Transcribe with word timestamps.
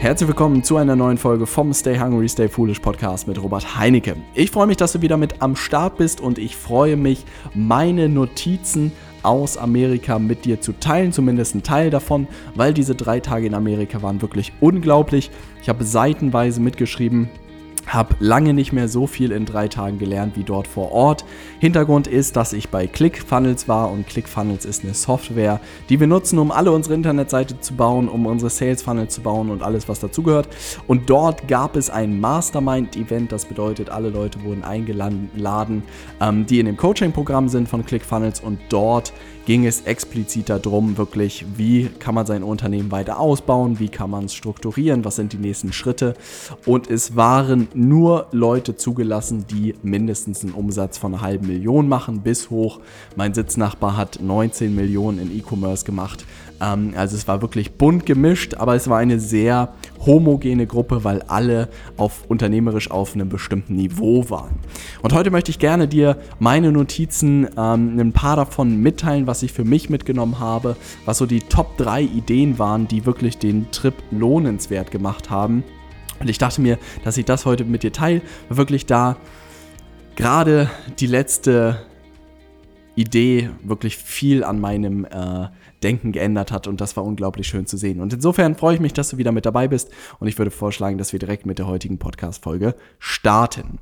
Herzlich 0.00 0.28
willkommen 0.28 0.64
zu 0.64 0.78
einer 0.78 0.96
neuen 0.96 1.18
Folge 1.18 1.46
vom 1.46 1.74
Stay 1.74 1.98
Hungry, 1.98 2.26
Stay 2.26 2.48
Foolish 2.48 2.78
Podcast 2.78 3.28
mit 3.28 3.40
Robert 3.42 3.76
Heinecke. 3.76 4.16
Ich 4.32 4.50
freue 4.50 4.66
mich, 4.66 4.78
dass 4.78 4.92
du 4.92 5.02
wieder 5.02 5.18
mit 5.18 5.42
am 5.42 5.56
Start 5.56 5.98
bist 5.98 6.22
und 6.22 6.38
ich 6.38 6.56
freue 6.56 6.96
mich, 6.96 7.26
meine 7.52 8.08
Notizen 8.08 8.92
aus 9.22 9.58
Amerika 9.58 10.18
mit 10.18 10.46
dir 10.46 10.58
zu 10.62 10.72
teilen, 10.72 11.12
zumindest 11.12 11.54
ein 11.54 11.62
Teil 11.62 11.90
davon, 11.90 12.28
weil 12.54 12.72
diese 12.72 12.94
drei 12.94 13.20
Tage 13.20 13.46
in 13.46 13.52
Amerika 13.52 14.00
waren 14.00 14.22
wirklich 14.22 14.54
unglaublich. 14.60 15.30
Ich 15.60 15.68
habe 15.68 15.84
seitenweise 15.84 16.62
mitgeschrieben, 16.62 17.28
habe 17.90 18.14
lange 18.20 18.54
nicht 18.54 18.72
mehr 18.72 18.88
so 18.88 19.06
viel 19.06 19.32
in 19.32 19.44
drei 19.44 19.68
Tagen 19.68 19.98
gelernt 19.98 20.36
wie 20.36 20.44
dort 20.44 20.66
vor 20.66 20.92
Ort. 20.92 21.24
Hintergrund 21.58 22.06
ist, 22.06 22.36
dass 22.36 22.52
ich 22.52 22.68
bei 22.68 22.86
ClickFunnels 22.86 23.68
war 23.68 23.90
und 23.90 24.06
ClickFunnels 24.06 24.64
ist 24.64 24.84
eine 24.84 24.94
Software, 24.94 25.60
die 25.88 25.98
wir 25.98 26.06
nutzen, 26.06 26.38
um 26.38 26.52
alle 26.52 26.72
unsere 26.72 26.94
Internetseite 26.94 27.60
zu 27.60 27.74
bauen, 27.74 28.08
um 28.08 28.26
unsere 28.26 28.50
Sales 28.50 28.82
Funnels 28.82 29.14
zu 29.14 29.20
bauen 29.20 29.50
und 29.50 29.62
alles, 29.62 29.88
was 29.88 30.00
dazugehört. 30.00 30.48
Und 30.86 31.10
dort 31.10 31.48
gab 31.48 31.76
es 31.76 31.90
ein 31.90 32.20
Mastermind-Event, 32.20 33.32
das 33.32 33.44
bedeutet, 33.44 33.90
alle 33.90 34.10
Leute 34.10 34.42
wurden 34.44 34.64
eingeladen, 34.64 35.82
ähm, 36.20 36.46
die 36.46 36.60
in 36.60 36.66
dem 36.66 36.76
Coaching-Programm 36.76 37.48
sind 37.48 37.68
von 37.68 37.84
ClickFunnels 37.84 38.40
und 38.40 38.60
dort 38.68 39.12
ging 39.46 39.66
es 39.66 39.80
explizit 39.80 40.48
darum, 40.48 40.96
wirklich, 40.96 41.44
wie 41.56 41.88
kann 41.98 42.14
man 42.14 42.24
sein 42.24 42.44
Unternehmen 42.44 42.92
weiter 42.92 43.18
ausbauen, 43.18 43.80
wie 43.80 43.88
kann 43.88 44.10
man 44.10 44.26
es 44.26 44.34
strukturieren, 44.34 45.04
was 45.04 45.16
sind 45.16 45.32
die 45.32 45.38
nächsten 45.38 45.72
Schritte. 45.72 46.14
Und 46.66 46.88
es 46.88 47.16
waren 47.16 47.66
nur 47.80 48.26
Leute 48.32 48.76
zugelassen, 48.76 49.46
die 49.50 49.74
mindestens 49.82 50.44
einen 50.44 50.52
Umsatz 50.52 50.98
von 50.98 51.14
einer 51.14 51.22
halben 51.22 51.46
Million 51.46 51.88
machen, 51.88 52.20
bis 52.20 52.50
hoch. 52.50 52.80
Mein 53.16 53.32
Sitznachbar 53.32 53.96
hat 53.96 54.20
19 54.22 54.74
Millionen 54.74 55.18
in 55.18 55.36
E-Commerce 55.36 55.84
gemacht. 55.84 56.26
Ähm, 56.60 56.92
also 56.94 57.16
es 57.16 57.26
war 57.26 57.40
wirklich 57.40 57.72
bunt 57.72 58.04
gemischt, 58.04 58.54
aber 58.54 58.74
es 58.74 58.88
war 58.88 58.98
eine 58.98 59.18
sehr 59.18 59.72
homogene 60.04 60.66
Gruppe, 60.66 61.04
weil 61.04 61.22
alle 61.22 61.68
auf 61.96 62.24
unternehmerisch 62.28 62.90
auf 62.90 63.14
einem 63.14 63.28
bestimmten 63.28 63.76
Niveau 63.76 64.28
waren. 64.28 64.58
Und 65.02 65.14
heute 65.14 65.30
möchte 65.30 65.50
ich 65.50 65.58
gerne 65.58 65.88
dir 65.88 66.18
meine 66.38 66.72
Notizen, 66.72 67.48
ähm, 67.56 67.98
ein 67.98 68.12
paar 68.12 68.36
davon 68.36 68.76
mitteilen, 68.76 69.26
was 69.26 69.42
ich 69.42 69.52
für 69.52 69.64
mich 69.64 69.88
mitgenommen 69.88 70.38
habe, 70.38 70.76
was 71.06 71.18
so 71.18 71.26
die 71.26 71.40
Top 71.40 71.76
3 71.78 72.02
Ideen 72.02 72.58
waren, 72.58 72.88
die 72.88 73.06
wirklich 73.06 73.38
den 73.38 73.70
Trip 73.70 73.94
lohnenswert 74.10 74.90
gemacht 74.90 75.30
haben. 75.30 75.64
Und 76.20 76.28
ich 76.28 76.38
dachte 76.38 76.60
mir, 76.60 76.78
dass 77.02 77.16
ich 77.16 77.24
das 77.24 77.46
heute 77.46 77.64
mit 77.64 77.82
dir 77.82 77.92
teile, 77.92 78.20
wirklich 78.48 78.86
da 78.86 79.16
gerade 80.16 80.70
die 80.98 81.06
letzte 81.06 81.80
Idee 82.94 83.50
wirklich 83.62 83.96
viel 83.96 84.44
an 84.44 84.60
meinem 84.60 85.06
äh, 85.06 85.48
Denken 85.82 86.12
geändert 86.12 86.52
hat 86.52 86.66
und 86.66 86.80
das 86.80 86.96
war 86.96 87.04
unglaublich 87.04 87.46
schön 87.46 87.66
zu 87.66 87.78
sehen. 87.78 88.00
Und 88.00 88.12
insofern 88.12 88.54
freue 88.54 88.74
ich 88.74 88.80
mich, 88.80 88.92
dass 88.92 89.08
du 89.08 89.16
wieder 89.16 89.32
mit 89.32 89.46
dabei 89.46 89.68
bist 89.68 89.90
und 90.18 90.28
ich 90.28 90.36
würde 90.36 90.50
vorschlagen, 90.50 90.98
dass 90.98 91.12
wir 91.12 91.18
direkt 91.18 91.46
mit 91.46 91.58
der 91.58 91.66
heutigen 91.66 91.98
Podcast-Folge 91.98 92.74
starten. 92.98 93.78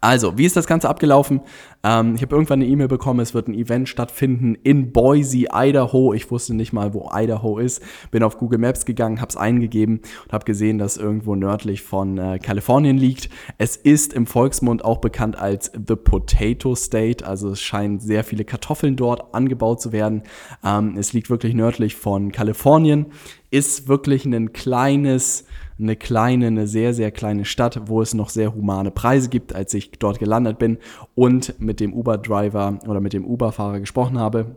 Also, 0.00 0.38
wie 0.38 0.44
ist 0.44 0.56
das 0.56 0.66
Ganze 0.66 0.88
abgelaufen? 0.88 1.40
Ähm, 1.84 2.14
ich 2.14 2.22
habe 2.22 2.34
irgendwann 2.34 2.60
eine 2.62 2.70
E-Mail 2.70 2.88
bekommen, 2.88 3.20
es 3.20 3.34
wird 3.34 3.48
ein 3.48 3.54
Event 3.54 3.88
stattfinden 3.88 4.54
in 4.62 4.92
Boise, 4.92 5.46
Idaho. 5.52 6.12
Ich 6.14 6.30
wusste 6.30 6.54
nicht 6.54 6.72
mal, 6.72 6.94
wo 6.94 7.10
Idaho 7.12 7.58
ist. 7.58 7.82
Bin 8.10 8.22
auf 8.22 8.38
Google 8.38 8.58
Maps 8.58 8.84
gegangen, 8.84 9.20
habe 9.20 9.30
es 9.30 9.36
eingegeben 9.36 10.00
und 10.24 10.32
habe 10.32 10.44
gesehen, 10.44 10.78
dass 10.78 10.96
irgendwo 10.96 11.34
nördlich 11.34 11.82
von 11.82 12.18
äh, 12.18 12.38
Kalifornien 12.38 12.96
liegt. 12.96 13.28
Es 13.58 13.76
ist 13.76 14.12
im 14.12 14.26
Volksmund 14.26 14.84
auch 14.84 14.98
bekannt 14.98 15.36
als 15.36 15.72
The 15.74 15.96
Potato 15.96 16.74
State. 16.74 17.26
Also 17.26 17.50
es 17.50 17.60
scheinen 17.60 17.98
sehr 17.98 18.24
viele 18.24 18.44
Kartoffeln 18.44 18.96
dort 18.96 19.34
angebaut 19.34 19.80
zu 19.80 19.92
werden. 19.92 20.22
Ähm, 20.64 20.96
es 20.96 21.12
liegt 21.12 21.30
wirklich 21.30 21.54
nördlich 21.54 21.96
von 21.96 22.32
Kalifornien. 22.32 23.06
Ist 23.50 23.88
wirklich 23.88 24.24
ein 24.24 24.52
kleines 24.52 25.44
eine 25.82 25.96
kleine, 25.96 26.46
eine 26.46 26.66
sehr, 26.66 26.94
sehr 26.94 27.10
kleine 27.10 27.44
Stadt, 27.44 27.82
wo 27.86 28.00
es 28.00 28.14
noch 28.14 28.28
sehr 28.28 28.54
humane 28.54 28.90
Preise 28.90 29.28
gibt, 29.28 29.54
als 29.54 29.74
ich 29.74 29.90
dort 29.98 30.18
gelandet 30.18 30.58
bin 30.58 30.78
und 31.14 31.60
mit 31.60 31.80
dem 31.80 31.92
Uber-Driver 31.92 32.78
oder 32.86 33.00
mit 33.00 33.12
dem 33.12 33.24
Uber-Fahrer 33.24 33.80
gesprochen 33.80 34.18
habe 34.18 34.56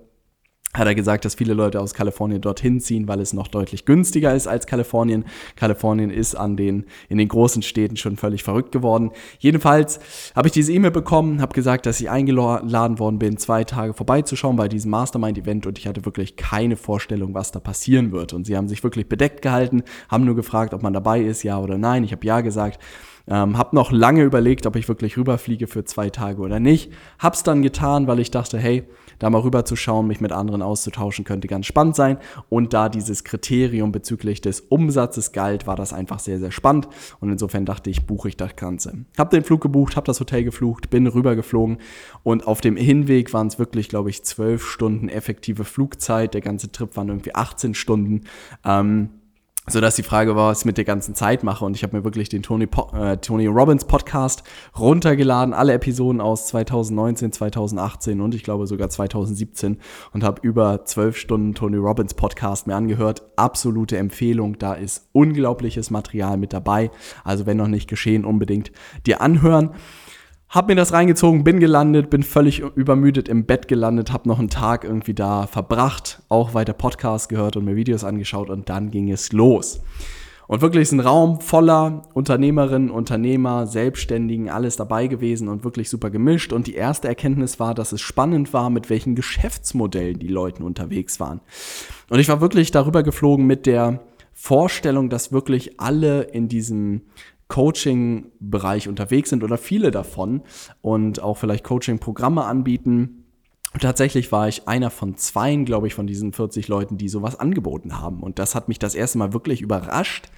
hat 0.77 0.87
er 0.87 0.95
gesagt, 0.95 1.25
dass 1.25 1.35
viele 1.35 1.53
Leute 1.53 1.79
aus 1.79 1.93
Kalifornien 1.93 2.41
dorthin 2.41 2.79
ziehen, 2.79 3.07
weil 3.07 3.19
es 3.19 3.33
noch 3.33 3.47
deutlich 3.47 3.85
günstiger 3.85 4.33
ist 4.33 4.47
als 4.47 4.67
Kalifornien. 4.67 5.25
Kalifornien 5.55 6.09
ist 6.09 6.35
an 6.35 6.57
den, 6.57 6.85
in 7.09 7.17
den 7.17 7.27
großen 7.27 7.61
Städten 7.61 7.97
schon 7.97 8.17
völlig 8.17 8.43
verrückt 8.43 8.71
geworden. 8.71 9.11
Jedenfalls 9.39 9.99
habe 10.35 10.47
ich 10.47 10.53
diese 10.53 10.73
E-Mail 10.73 10.91
bekommen, 10.91 11.41
habe 11.41 11.53
gesagt, 11.53 11.85
dass 11.85 11.99
ich 11.99 12.09
eingeladen 12.09 12.99
worden 12.99 13.19
bin, 13.19 13.37
zwei 13.37 13.63
Tage 13.63 13.93
vorbeizuschauen 13.93 14.55
bei 14.55 14.67
diesem 14.67 14.91
Mastermind-Event 14.91 15.65
und 15.65 15.77
ich 15.77 15.87
hatte 15.87 16.05
wirklich 16.05 16.35
keine 16.35 16.75
Vorstellung, 16.75 17.33
was 17.33 17.51
da 17.51 17.59
passieren 17.59 18.11
wird. 18.11 18.33
Und 18.33 18.45
sie 18.45 18.57
haben 18.57 18.67
sich 18.67 18.83
wirklich 18.83 19.07
bedeckt 19.07 19.41
gehalten, 19.41 19.83
haben 20.09 20.25
nur 20.25 20.35
gefragt, 20.35 20.73
ob 20.73 20.83
man 20.83 20.93
dabei 20.93 21.21
ist, 21.21 21.43
ja 21.43 21.59
oder 21.59 21.77
nein. 21.77 22.03
Ich 22.03 22.11
habe 22.11 22.25
ja 22.25 22.41
gesagt. 22.41 22.79
Ähm, 23.27 23.57
hab 23.57 23.73
noch 23.73 23.91
lange 23.91 24.23
überlegt, 24.23 24.65
ob 24.65 24.75
ich 24.75 24.87
wirklich 24.87 25.17
rüberfliege 25.17 25.67
für 25.67 25.83
zwei 25.83 26.09
Tage 26.09 26.41
oder 26.41 26.59
nicht. 26.59 26.91
Hab's 27.19 27.43
dann 27.43 27.61
getan, 27.61 28.07
weil 28.07 28.19
ich 28.19 28.31
dachte, 28.31 28.57
hey, 28.57 28.83
da 29.19 29.29
mal 29.29 29.41
rüber 29.41 29.65
zu 29.65 29.75
schauen, 29.75 30.07
mich 30.07 30.21
mit 30.21 30.31
anderen 30.31 30.61
auszutauschen, 30.61 31.25
könnte 31.25 31.47
ganz 31.47 31.65
spannend 31.65 31.95
sein. 31.95 32.17
Und 32.49 32.73
da 32.73 32.89
dieses 32.89 33.23
Kriterium 33.23 33.91
bezüglich 33.91 34.41
des 34.41 34.61
Umsatzes 34.61 35.31
galt, 35.31 35.67
war 35.67 35.75
das 35.75 35.93
einfach 35.93 36.19
sehr, 36.19 36.39
sehr 36.39 36.51
spannend. 36.51 36.87
Und 37.19 37.31
insofern 37.31 37.65
dachte 37.65 37.89
ich, 37.89 38.05
buche 38.05 38.29
ich 38.29 38.37
das 38.37 38.55
Ganze. 38.55 39.05
Hab 39.17 39.29
den 39.29 39.43
Flug 39.43 39.61
gebucht, 39.61 39.95
hab 39.95 40.05
das 40.05 40.19
Hotel 40.19 40.43
geflucht, 40.43 40.89
bin 40.89 41.07
rübergeflogen 41.07 41.77
und 42.23 42.45
auf 42.45 42.61
dem 42.61 42.75
Hinweg 42.77 43.33
waren 43.33 43.47
es 43.47 43.57
wirklich, 43.57 43.89
glaube 43.89 44.09
ich, 44.09 44.23
zwölf 44.23 44.65
Stunden 44.65 45.09
effektive 45.09 45.63
Flugzeit. 45.63 46.33
Der 46.33 46.41
ganze 46.41 46.71
Trip 46.71 46.95
waren 46.95 47.09
irgendwie 47.09 47.33
18 47.33 47.73
Stunden. 47.73 48.21
Ähm, 48.63 49.09
so 49.67 49.81
dass 49.81 49.95
die 49.95 50.03
Frage 50.03 50.35
war, 50.35 50.51
was 50.51 50.59
ich 50.59 50.65
mit 50.65 50.77
der 50.77 50.85
ganzen 50.85 51.15
Zeit 51.15 51.43
mache. 51.43 51.65
Und 51.65 51.75
ich 51.75 51.83
habe 51.83 51.97
mir 51.97 52.03
wirklich 52.03 52.29
den 52.29 52.43
Tony, 52.43 52.67
po 52.67 52.95
äh, 52.95 53.17
Tony 53.17 53.47
Robbins 53.47 53.85
Podcast 53.85 54.43
runtergeladen, 54.77 55.53
alle 55.53 55.73
Episoden 55.73 56.21
aus 56.21 56.47
2019, 56.47 57.31
2018 57.31 58.21
und 58.21 58.35
ich 58.35 58.43
glaube 58.43 58.67
sogar 58.67 58.89
2017 58.89 59.77
und 60.13 60.23
habe 60.23 60.41
über 60.43 60.85
zwölf 60.85 61.17
Stunden 61.17 61.55
Tony 61.55 61.77
Robbins 61.77 62.13
Podcast 62.13 62.67
mir 62.67 62.75
angehört. 62.75 63.23
Absolute 63.35 63.97
Empfehlung, 63.97 64.59
da 64.59 64.73
ist 64.73 65.09
unglaubliches 65.13 65.89
Material 65.89 66.37
mit 66.37 66.53
dabei. 66.53 66.91
Also 67.23 67.45
wenn 67.45 67.57
noch 67.57 67.67
nicht 67.67 67.89
geschehen, 67.89 68.23
unbedingt 68.23 68.71
dir 69.05 69.21
anhören. 69.21 69.71
Hab 70.49 70.67
mir 70.67 70.75
das 70.75 70.93
reingezogen, 70.93 71.43
bin 71.43 71.59
gelandet, 71.59 72.09
bin 72.09 72.23
völlig 72.23 72.59
übermüdet 72.59 73.27
im 73.27 73.45
Bett 73.45 73.67
gelandet, 73.67 74.13
hab 74.13 74.25
noch 74.25 74.39
einen 74.39 74.49
Tag 74.49 74.83
irgendwie 74.83 75.13
da 75.13 75.47
verbracht, 75.47 76.21
auch 76.29 76.53
weiter 76.53 76.73
Podcasts 76.73 77.27
gehört 77.27 77.57
und 77.57 77.65
mir 77.65 77.75
Videos 77.75 78.03
angeschaut 78.03 78.49
und 78.49 78.69
dann 78.69 78.91
ging 78.91 79.11
es 79.11 79.33
los. 79.33 79.81
Und 80.47 80.61
wirklich 80.61 80.83
ist 80.83 80.91
ein 80.91 80.99
Raum 80.99 81.41
voller 81.41 82.03
Unternehmerinnen, 82.13 82.91
Unternehmer, 82.91 83.65
Selbstständigen, 83.65 84.49
alles 84.49 84.75
dabei 84.75 85.07
gewesen 85.07 85.47
und 85.47 85.63
wirklich 85.63 85.89
super 85.89 86.11
gemischt. 86.11 86.53
Und 86.53 86.67
die 86.67 86.75
erste 86.75 87.07
Erkenntnis 87.07 87.59
war, 87.59 87.73
dass 87.73 87.91
es 87.91 88.01
spannend 88.01 88.53
war, 88.53 88.69
mit 88.69 88.89
welchen 88.89 89.15
Geschäftsmodellen 89.15 90.19
die 90.19 90.27
Leute 90.27 90.63
unterwegs 90.63 91.19
waren. 91.19 91.41
Und 92.09 92.19
ich 92.19 92.29
war 92.29 92.41
wirklich 92.41 92.69
darüber 92.69 93.01
geflogen 93.01 93.47
mit 93.47 93.65
der 93.65 94.01
Vorstellung, 94.33 95.09
dass 95.09 95.31
wirklich 95.31 95.79
alle 95.79 96.21
in 96.23 96.47
diesem 96.47 97.01
Coaching-Bereich 97.47 98.87
unterwegs 98.87 99.29
sind 99.29 99.43
oder 99.43 99.57
viele 99.57 99.91
davon 99.91 100.41
und 100.81 101.21
auch 101.21 101.37
vielleicht 101.37 101.63
Coaching-Programme 101.63 102.43
anbieten. 102.43 103.25
Und 103.73 103.81
tatsächlich 103.81 104.31
war 104.31 104.47
ich 104.47 104.67
einer 104.67 104.89
von 104.89 105.17
zweien, 105.17 105.65
glaube 105.65 105.87
ich, 105.87 105.93
von 105.93 106.07
diesen 106.07 106.33
40 106.33 106.67
Leuten, 106.69 106.97
die 106.97 107.09
sowas 107.09 107.39
angeboten 107.39 107.99
haben. 107.99 108.21
Und 108.21 108.39
das 108.39 108.55
hat 108.55 108.67
mich 108.67 108.79
das 108.79 108.95
erste 108.95 109.17
Mal 109.17 109.33
wirklich 109.33 109.61
überrascht, 109.61 110.29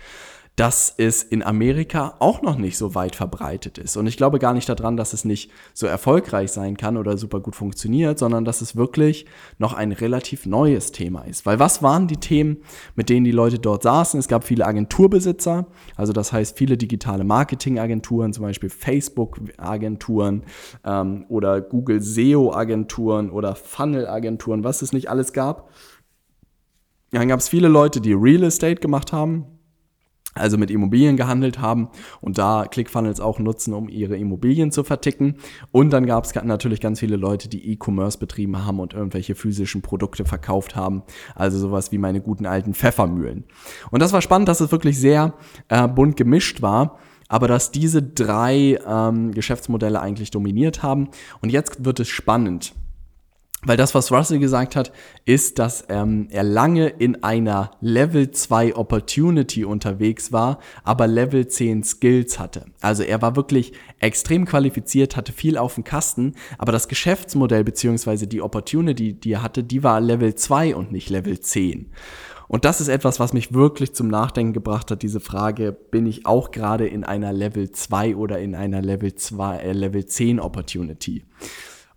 dass 0.57 0.91
es 0.97 1.21
in 1.21 1.43
Amerika 1.43 2.15
auch 2.17 2.41
noch 2.41 2.57
nicht 2.57 2.79
so 2.79 2.95
weit 2.95 3.15
verbreitet 3.15 3.77
ist. 3.77 3.95
Und 3.95 4.07
ich 4.07 4.17
glaube 4.17 4.39
gar 4.39 4.55
nicht 4.55 4.67
daran, 4.67 4.97
dass 4.97 5.13
es 5.13 5.23
nicht 5.23 5.51
so 5.75 5.85
erfolgreich 5.85 6.51
sein 6.51 6.77
kann 6.77 6.97
oder 6.97 7.15
super 7.15 7.39
gut 7.41 7.55
funktioniert, 7.55 8.17
sondern 8.17 8.43
dass 8.43 8.61
es 8.61 8.75
wirklich 8.75 9.27
noch 9.59 9.75
ein 9.75 9.91
relativ 9.91 10.47
neues 10.47 10.91
Thema 10.91 11.21
ist. 11.21 11.45
Weil 11.45 11.59
was 11.59 11.83
waren 11.83 12.07
die 12.07 12.17
Themen, 12.17 12.57
mit 12.95 13.09
denen 13.09 13.23
die 13.23 13.31
Leute 13.31 13.59
dort 13.59 13.83
saßen? 13.83 14.19
Es 14.19 14.27
gab 14.27 14.43
viele 14.43 14.65
Agenturbesitzer, 14.65 15.67
also 15.95 16.11
das 16.11 16.33
heißt 16.33 16.57
viele 16.57 16.75
digitale 16.75 17.23
Marketingagenturen, 17.23 18.33
zum 18.33 18.43
Beispiel 18.43 18.71
Facebook-Agenturen 18.71 20.41
ähm, 20.83 21.25
oder 21.29 21.61
Google 21.61 22.01
SEO-Agenturen 22.01 23.29
oder 23.29 23.53
Funnel-Agenturen, 23.53 24.63
was 24.63 24.81
es 24.81 24.91
nicht 24.91 25.11
alles 25.11 25.33
gab. 25.33 25.69
Dann 27.11 27.27
gab 27.27 27.39
es 27.39 27.47
viele 27.47 27.67
Leute, 27.67 28.01
die 28.01 28.13
Real 28.13 28.41
Estate 28.41 28.81
gemacht 28.81 29.13
haben, 29.13 29.56
also 30.37 30.57
mit 30.57 30.71
Immobilien 30.71 31.17
gehandelt 31.17 31.59
haben 31.59 31.89
und 32.21 32.37
da 32.37 32.65
ClickFunnels 32.65 33.19
auch 33.19 33.39
nutzen, 33.39 33.73
um 33.73 33.89
ihre 33.89 34.17
Immobilien 34.17 34.71
zu 34.71 34.83
verticken. 34.83 35.35
Und 35.71 35.91
dann 35.91 36.05
gab 36.05 36.25
es 36.25 36.35
natürlich 36.35 36.81
ganz 36.81 36.99
viele 36.99 37.15
Leute, 37.15 37.49
die 37.49 37.71
E-Commerce 37.71 38.17
betrieben 38.17 38.65
haben 38.65 38.79
und 38.79 38.93
irgendwelche 38.93 39.35
physischen 39.35 39.81
Produkte 39.81 40.25
verkauft 40.25 40.75
haben. 40.75 41.03
Also 41.35 41.59
sowas 41.59 41.91
wie 41.91 41.97
meine 41.97 42.21
guten 42.21 42.45
alten 42.45 42.73
Pfeffermühlen. 42.73 43.45
Und 43.91 44.01
das 44.01 44.13
war 44.13 44.21
spannend, 44.21 44.47
dass 44.47 44.61
es 44.61 44.71
wirklich 44.71 44.99
sehr 44.99 45.33
äh, 45.69 45.87
bunt 45.87 46.17
gemischt 46.17 46.61
war 46.61 46.99
aber 47.27 47.47
dass 47.47 47.71
diese 47.71 48.01
drei 48.01 48.79
ähm, 48.87 49.31
Geschäftsmodelle 49.31 49.99
eigentlich 49.99 50.31
dominiert 50.31 50.83
haben. 50.83 51.09
Und 51.41 51.51
jetzt 51.51 51.83
wird 51.83 51.99
es 51.99 52.07
spannend. 52.07 52.73
Weil 53.67 53.75
das, 53.75 53.93
was 53.93 54.13
Russell 54.13 54.39
gesagt 54.39 54.77
hat, 54.77 54.93
ist, 55.25 55.59
dass 55.59 55.83
ähm, 55.89 56.29
er 56.31 56.43
lange 56.43 56.87
in 56.87 57.21
einer 57.21 57.71
Level 57.81 58.31
2 58.31 58.77
Opportunity 58.77 59.65
unterwegs 59.65 60.31
war, 60.31 60.59
aber 60.85 61.05
Level 61.05 61.49
10 61.49 61.83
Skills 61.83 62.39
hatte. 62.39 62.63
Also 62.79 63.03
er 63.03 63.21
war 63.21 63.35
wirklich 63.35 63.73
extrem 63.99 64.45
qualifiziert, 64.45 65.17
hatte 65.17 65.33
viel 65.33 65.57
auf 65.57 65.75
dem 65.75 65.83
Kasten, 65.83 66.35
aber 66.57 66.71
das 66.71 66.87
Geschäftsmodell 66.87 67.65
beziehungsweise 67.65 68.25
die 68.25 68.41
Opportunity, 68.41 69.15
die 69.15 69.33
er 69.33 69.43
hatte, 69.43 69.65
die 69.65 69.83
war 69.83 69.99
Level 69.99 70.33
2 70.33 70.73
und 70.73 70.93
nicht 70.93 71.09
Level 71.09 71.37
10. 71.37 71.91
Und 72.47 72.63
das 72.63 72.79
ist 72.79 72.87
etwas, 72.87 73.19
was 73.19 73.33
mich 73.33 73.53
wirklich 73.53 73.93
zum 73.93 74.07
Nachdenken 74.07 74.53
gebracht 74.53 74.91
hat, 74.91 75.01
diese 75.01 75.19
Frage, 75.19 75.73
bin 75.73 76.05
ich 76.05 76.25
auch 76.25 76.51
gerade 76.51 76.87
in 76.87 77.03
einer 77.03 77.33
Level 77.33 77.69
2 77.69 78.15
oder 78.15 78.39
in 78.39 78.55
einer 78.55 78.81
Level 78.81 79.13
2, 79.13 79.57
äh, 79.57 79.73
Level 79.73 80.05
10 80.05 80.39
Opportunity? 80.39 81.23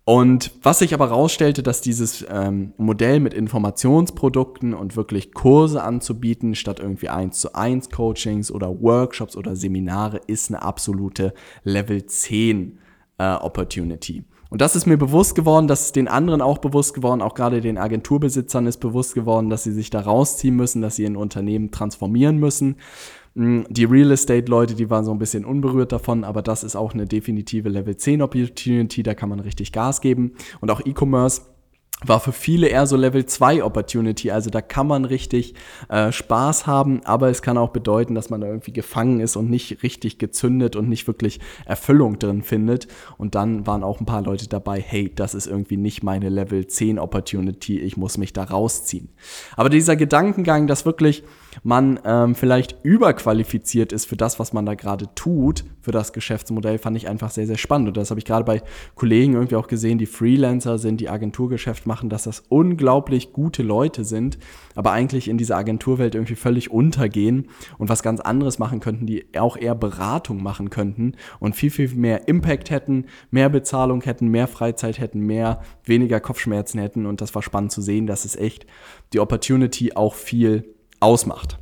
Und 0.03 0.51
was 0.63 0.79
sich 0.79 0.93
aber 0.93 1.09
herausstellte, 1.09 1.61
dass 1.61 1.81
dieses 1.81 2.25
ähm, 2.27 2.73
Modell 2.77 3.19
mit 3.19 3.33
Informationsprodukten 3.35 4.73
und 4.73 4.95
wirklich 4.95 5.33
Kurse 5.33 5.83
anzubieten, 5.83 6.55
statt 6.55 6.79
irgendwie 6.79 7.09
1 7.09 7.39
zu 7.39 7.53
1 7.53 7.91
Coachings 7.91 8.51
oder 8.51 8.81
Workshops 8.81 9.37
oder 9.37 9.55
Seminare, 9.55 10.19
ist 10.25 10.49
eine 10.49 10.63
absolute 10.63 11.33
Level 11.63 12.05
10 12.05 12.79
äh, 13.19 13.35
Opportunity. 13.35 14.23
Und 14.49 14.59
das 14.59 14.75
ist 14.75 14.85
mir 14.85 14.97
bewusst 14.97 15.35
geworden, 15.35 15.67
das 15.67 15.85
ist 15.85 15.95
den 15.95 16.09
anderen 16.09 16.41
auch 16.41 16.57
bewusst 16.57 16.93
geworden, 16.93 17.21
auch 17.21 17.35
gerade 17.35 17.61
den 17.61 17.77
Agenturbesitzern 17.77 18.67
ist 18.67 18.79
bewusst 18.79 19.13
geworden, 19.13 19.49
dass 19.49 19.63
sie 19.63 19.71
sich 19.71 19.91
da 19.91 20.01
rausziehen 20.01 20.57
müssen, 20.57 20.81
dass 20.81 20.97
sie 20.97 21.05
ein 21.05 21.15
Unternehmen 21.15 21.71
transformieren 21.71 22.37
müssen. 22.37 22.75
Mm, 23.33 23.61
die 23.69 23.85
Real 23.85 24.11
Estate-Leute, 24.11 24.75
die 24.75 24.89
waren 24.89 25.05
so 25.05 25.11
ein 25.11 25.19
bisschen 25.19 25.45
unberührt 25.45 25.91
davon, 25.91 26.23
aber 26.23 26.41
das 26.41 26.63
ist 26.63 26.75
auch 26.75 26.93
eine 26.93 27.05
definitive 27.05 27.69
Level 27.69 27.95
10 27.95 28.21
Opportunity, 28.21 29.03
da 29.03 29.13
kann 29.13 29.29
man 29.29 29.39
richtig 29.39 29.71
Gas 29.71 30.01
geben. 30.01 30.33
Und 30.59 30.69
auch 30.71 30.81
E-Commerce 30.85 31.41
war 32.03 32.19
für 32.19 32.31
viele 32.31 32.67
eher 32.67 32.87
so 32.87 32.97
Level 32.97 33.25
2 33.25 33.63
Opportunity. 33.63 34.31
Also 34.31 34.49
da 34.49 34.61
kann 34.61 34.87
man 34.87 35.05
richtig 35.05 35.53
äh, 35.89 36.11
Spaß 36.11 36.65
haben, 36.65 37.01
aber 37.05 37.29
es 37.29 37.41
kann 37.41 37.57
auch 37.57 37.69
bedeuten, 37.69 38.15
dass 38.15 38.29
man 38.29 38.41
da 38.41 38.47
irgendwie 38.47 38.73
gefangen 38.73 39.19
ist 39.19 39.35
und 39.35 39.49
nicht 39.49 39.83
richtig 39.83 40.17
gezündet 40.17 40.75
und 40.75 40.89
nicht 40.89 41.07
wirklich 41.07 41.39
Erfüllung 41.65 42.17
drin 42.17 42.41
findet. 42.41 42.87
Und 43.17 43.35
dann 43.35 43.67
waren 43.67 43.83
auch 43.83 43.99
ein 43.99 44.05
paar 44.05 44.23
Leute 44.23 44.47
dabei, 44.47 44.81
hey, 44.81 45.13
das 45.13 45.35
ist 45.35 45.47
irgendwie 45.47 45.77
nicht 45.77 46.03
meine 46.03 46.29
Level 46.29 46.65
10 46.65 46.97
Opportunity, 46.97 47.79
ich 47.79 47.97
muss 47.97 48.17
mich 48.17 48.33
da 48.33 48.43
rausziehen. 48.45 49.09
Aber 49.55 49.69
dieser 49.69 49.95
Gedankengang, 49.95 50.67
dass 50.67 50.85
wirklich 50.85 51.23
man 51.63 51.99
ähm, 52.05 52.35
vielleicht 52.35 52.77
überqualifiziert 52.83 53.91
ist 53.91 54.05
für 54.05 54.17
das, 54.17 54.39
was 54.39 54.53
man 54.53 54.65
da 54.65 54.75
gerade 54.75 55.13
tut, 55.15 55.63
für 55.81 55.91
das 55.91 56.13
Geschäftsmodell, 56.13 56.77
fand 56.77 56.97
ich 56.97 57.07
einfach 57.07 57.31
sehr, 57.31 57.47
sehr 57.47 57.57
spannend. 57.57 57.89
Und 57.89 57.97
das 57.97 58.09
habe 58.09 58.19
ich 58.19 58.25
gerade 58.25 58.45
bei 58.45 58.61
Kollegen 58.95 59.33
irgendwie 59.33 59.55
auch 59.55 59.67
gesehen, 59.67 59.97
die 59.97 60.05
Freelancer 60.05 60.77
sind, 60.77 61.01
die 61.01 61.09
Agenturgeschäft 61.09 61.85
machen, 61.85 62.09
dass 62.09 62.23
das 62.23 62.43
unglaublich 62.49 63.33
gute 63.33 63.63
Leute 63.63 64.05
sind, 64.05 64.37
aber 64.75 64.91
eigentlich 64.91 65.27
in 65.27 65.37
dieser 65.37 65.57
Agenturwelt 65.57 66.15
irgendwie 66.15 66.35
völlig 66.35 66.71
untergehen 66.71 67.47
und 67.77 67.89
was 67.89 68.03
ganz 68.03 68.19
anderes 68.19 68.59
machen 68.59 68.79
könnten, 68.79 69.05
die 69.05 69.25
auch 69.37 69.57
eher 69.57 69.75
Beratung 69.75 70.41
machen 70.43 70.69
könnten 70.69 71.13
und 71.39 71.55
viel, 71.55 71.71
viel 71.71 71.89
mehr 71.89 72.27
Impact 72.27 72.69
hätten, 72.69 73.05
mehr 73.31 73.49
Bezahlung 73.49 74.01
hätten, 74.03 74.27
mehr 74.27 74.47
Freizeit 74.47 74.99
hätten, 74.99 75.19
mehr, 75.19 75.61
weniger 75.83 76.19
Kopfschmerzen 76.19 76.79
hätten. 76.79 77.05
Und 77.05 77.21
das 77.21 77.33
war 77.35 77.41
spannend 77.41 77.71
zu 77.71 77.81
sehen, 77.81 78.07
dass 78.07 78.25
es 78.25 78.35
echt 78.35 78.65
die 79.13 79.19
Opportunity 79.19 79.93
auch 79.93 80.15
viel 80.15 80.75
ausmacht. 81.01 81.57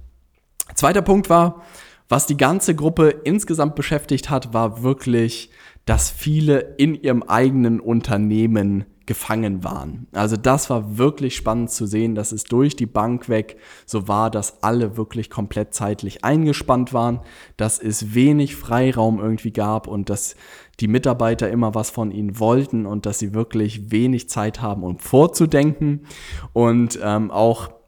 Zweiter 0.76 1.02
Punkt 1.02 1.30
war, 1.30 1.64
was 2.08 2.26
die 2.26 2.38
ganze 2.38 2.76
Gruppe 2.76 3.10
insgesamt 3.24 3.76
beschäftigt 3.76 4.30
hat, 4.30 4.54
war 4.54 4.84
wirklich, 4.84 5.52
dass 5.86 6.10
viele 6.10 6.76
in 6.78 6.96
ihrem 6.96 7.24
eigenen 7.24 7.80
Unternehmen 7.80 8.86
gefangen 9.06 9.64
waren. 9.64 10.06
Also 10.12 10.38
das 10.38 10.70
war 10.70 11.00
wirklich 11.00 11.36
spannend 11.36 11.72
zu 11.72 11.88
sehen, 11.88 12.14
dass 12.14 12.32
es 12.32 12.44
durch 12.44 12.76
die 12.76 12.86
Bank 12.86 13.28
weg 13.28 13.58
so 13.88 14.08
war, 14.08 14.30
dass 14.30 14.62
alle 14.62 14.98
wirklich 14.98 15.32
komplett 15.32 15.74
zeitlich 15.74 16.24
eingespannt 16.24 16.94
waren, 16.94 17.22
dass 17.58 17.80
es 17.80 18.14
wenig 18.14 18.56
Freiraum 18.56 19.20
irgendwie 19.20 19.52
gab 19.52 19.88
und 19.88 20.12
dass 20.12 20.36
die 20.80 20.88
Mitarbeiter 20.88 21.50
immer 21.50 21.74
was 21.74 21.90
von 21.90 22.12
ihnen 22.12 22.40
wollten 22.40 22.86
und 22.86 23.08
dass 23.08 23.18
sie 23.18 23.34
wirklich 23.34 23.92
wenig 23.92 24.30
Zeit 24.30 24.62
haben, 24.62 24.84
um 24.84 25.00
vorzudenken 25.00 26.06
und 26.54 27.00
ähm, 27.02 27.32
auch 27.32 27.79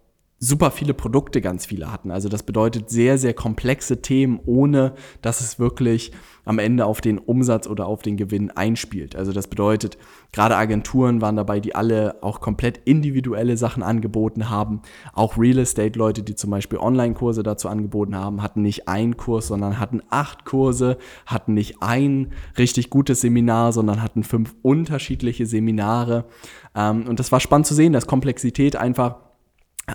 super 0.43 0.71
viele 0.71 0.95
Produkte 0.95 1.39
ganz 1.39 1.67
viele 1.67 1.91
hatten. 1.91 2.09
Also 2.09 2.27
das 2.27 2.41
bedeutet 2.41 2.89
sehr, 2.89 3.19
sehr 3.19 3.35
komplexe 3.35 4.01
Themen, 4.01 4.39
ohne 4.43 4.95
dass 5.21 5.39
es 5.39 5.59
wirklich 5.59 6.11
am 6.45 6.57
Ende 6.57 6.87
auf 6.87 6.99
den 6.99 7.19
Umsatz 7.19 7.67
oder 7.67 7.85
auf 7.85 8.01
den 8.01 8.17
Gewinn 8.17 8.49
einspielt. 8.49 9.15
Also 9.15 9.33
das 9.33 9.47
bedeutet, 9.47 9.99
gerade 10.31 10.57
Agenturen 10.57 11.21
waren 11.21 11.35
dabei, 11.35 11.59
die 11.59 11.75
alle 11.75 12.23
auch 12.23 12.41
komplett 12.41 12.81
individuelle 12.85 13.55
Sachen 13.55 13.83
angeboten 13.83 14.49
haben. 14.49 14.81
Auch 15.13 15.37
Real 15.37 15.59
Estate-Leute, 15.59 16.23
die 16.23 16.33
zum 16.33 16.49
Beispiel 16.49 16.79
Online-Kurse 16.79 17.43
dazu 17.43 17.69
angeboten 17.69 18.15
haben, 18.15 18.41
hatten 18.41 18.63
nicht 18.63 18.87
einen 18.87 19.17
Kurs, 19.17 19.45
sondern 19.45 19.79
hatten 19.79 20.01
acht 20.09 20.43
Kurse, 20.45 20.97
hatten 21.27 21.53
nicht 21.53 21.83
ein 21.83 22.31
richtig 22.57 22.89
gutes 22.89 23.21
Seminar, 23.21 23.73
sondern 23.73 24.01
hatten 24.01 24.23
fünf 24.23 24.55
unterschiedliche 24.63 25.45
Seminare. 25.45 26.25
Ähm, 26.75 27.07
und 27.07 27.19
das 27.19 27.31
war 27.31 27.39
spannend 27.39 27.67
zu 27.67 27.75
sehen, 27.75 27.93
dass 27.93 28.07
Komplexität 28.07 28.75
einfach 28.75 29.30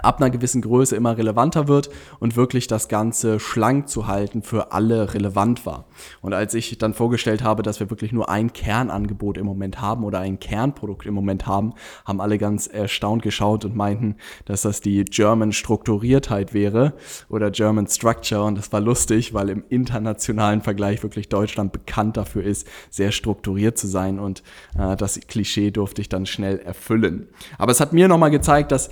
ab 0.02 0.20
einer 0.20 0.31
gewissen 0.31 0.62
Größe 0.62 0.96
immer 0.96 1.16
relevanter 1.16 1.69
wird 1.69 1.90
und 2.19 2.37
wirklich 2.37 2.66
das 2.66 2.88
Ganze 2.88 3.40
schlank 3.40 3.88
zu 3.88 4.06
halten 4.06 4.43
für 4.43 4.72
alle 4.72 5.14
relevant 5.14 5.66
war. 5.66 5.87
Und 6.20 6.34
als 6.34 6.54
ich 6.54 6.78
dann 6.78 6.94
vorgestellt 6.94 7.43
habe, 7.43 7.62
dass 7.62 7.81
wir 7.81 7.90
wirklich 7.90 8.12
nur 8.12 8.28
ein 8.28 8.52
Kernangebot 8.52 9.38
im 9.38 9.46
Moment 9.46 9.81
haben 9.81 10.04
oder 10.04 10.20
ein 10.20 10.38
Kernprodukt 10.38 11.06
im 11.06 11.14
Moment 11.14 11.46
haben, 11.46 11.75
haben 12.04 12.20
alle 12.20 12.38
ganz 12.38 12.66
erstaunt 12.66 13.22
geschaut 13.22 13.64
und 13.64 13.76
meinten, 13.76 14.16
dass 14.44 14.62
das 14.62 14.81
die 14.81 15.04
German 15.04 15.52
Strukturiertheit 15.52 16.54
wäre 16.54 16.94
oder 17.28 17.50
German 17.50 17.87
Structure 17.87 18.44
und 18.44 18.58
das 18.58 18.72
war 18.72 18.81
lustig, 18.81 19.34
weil 19.34 19.49
im 19.49 19.64
internationalen 19.69 20.62
Vergleich 20.62 21.02
wirklich 21.02 21.28
Deutschland 21.28 21.72
bekannt 21.72 22.16
dafür 22.16 22.44
ist, 22.44 22.66
sehr 22.90 23.12
strukturiert 23.12 23.78
zu 23.78 23.87
sein 23.87 24.19
und 24.19 24.42
äh, 24.78 24.96
das 24.96 25.19
Klischee 25.20 25.70
durfte 25.70 26.00
ich 26.00 26.08
dann 26.08 26.26
schnell 26.26 26.58
erfüllen. 26.58 27.28
Aber 27.58 27.72
es 27.72 27.81
hat 27.81 27.92
mir 27.92 28.08
nochmal 28.08 28.31
gezeigt, 28.31 28.72
dass 28.72 28.90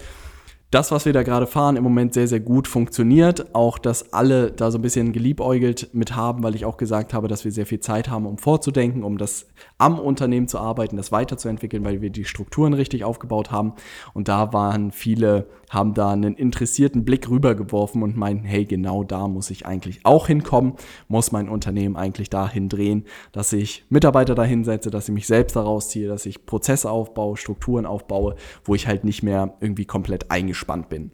das, 0.75 0.91
was 0.91 1.07
wir 1.07 1.13
da 1.13 1.23
gerade 1.23 1.47
fahren, 1.47 1.77
im 1.77 1.85
Moment 1.85 2.15
sehr, 2.15 2.27
sehr 2.27 2.41
gut 2.41 2.67
funktioniert. 2.67 3.55
Auch, 3.55 3.79
dass 3.79 4.13
alle 4.13 4.51
da 4.51 4.73
so 4.73 4.79
ein 4.79 4.83
bisschen 4.83 5.13
geliebäugelt 5.13 5.91
mit 5.93 6.17
haben, 6.17 6.43
weil 6.43 6.57
ich 6.57 6.65
auch 6.65 6.77
gesagt 6.77 7.15
habe, 7.15 7.29
dass 7.29 7.45
wir 7.45 7.53
sehr 7.53 7.65
viel 7.65 7.79
Zeit 7.79 8.11
haben, 8.11 8.27
um 8.27 8.39
vorzudenken, 8.39 9.05
um 9.05 9.17
das 9.17 9.47
am 9.79 9.99
Unternehmen 9.99 10.49
zu 10.49 10.59
arbeiten, 10.59 10.97
das 10.97 11.13
weiterzuentwickeln, 11.13 11.85
weil 11.85 12.01
wir 12.01 12.11
die 12.11 12.25
Strukturen 12.25 12.73
richtig 12.73 13.05
aufgebaut 13.05 13.51
haben. 13.51 13.75
Und 14.15 14.29
da 14.29 14.53
waren 14.53 14.91
viele, 14.91 15.47
haben 15.71 15.95
da 15.95 16.11
einen 16.11 16.35
interessierten 16.35 17.05
Blick 17.05 17.29
rübergeworfen 17.29 18.03
und 18.03 18.17
meinten, 18.17 18.45
hey, 18.45 18.65
genau 18.65 19.05
da 19.05 19.29
muss 19.29 19.51
ich 19.51 19.67
eigentlich 19.67 20.01
auch 20.05 20.27
hinkommen, 20.27 20.75
muss 21.09 21.33
mein 21.33 21.49
Unternehmen 21.49 21.97
eigentlich 21.97 22.31
dahin 22.31 22.69
drehen, 22.69 23.05
dass 23.33 23.53
ich 23.53 23.85
Mitarbeiter 23.91 24.35
dahin 24.35 24.65
setze, 24.65 24.91
dass 24.91 25.09
ich 25.09 25.15
mich 25.15 25.27
selbst 25.27 25.57
daraus 25.57 25.91
ziehe, 25.91 26.09
dass 26.09 26.27
ich 26.27 26.47
Prozesse 26.47 26.91
aufbaue, 26.91 27.37
Strukturen 27.37 27.87
aufbaue, 27.87 28.37
wo 28.65 28.75
ich 28.75 28.87
halt 28.87 29.05
nicht 29.05 29.23
mehr 29.23 29.55
irgendwie 29.61 29.85
komplett 29.85 30.31
eingeschränkt 30.31 30.65
gespannt 30.65 30.89
bin. 30.89 31.11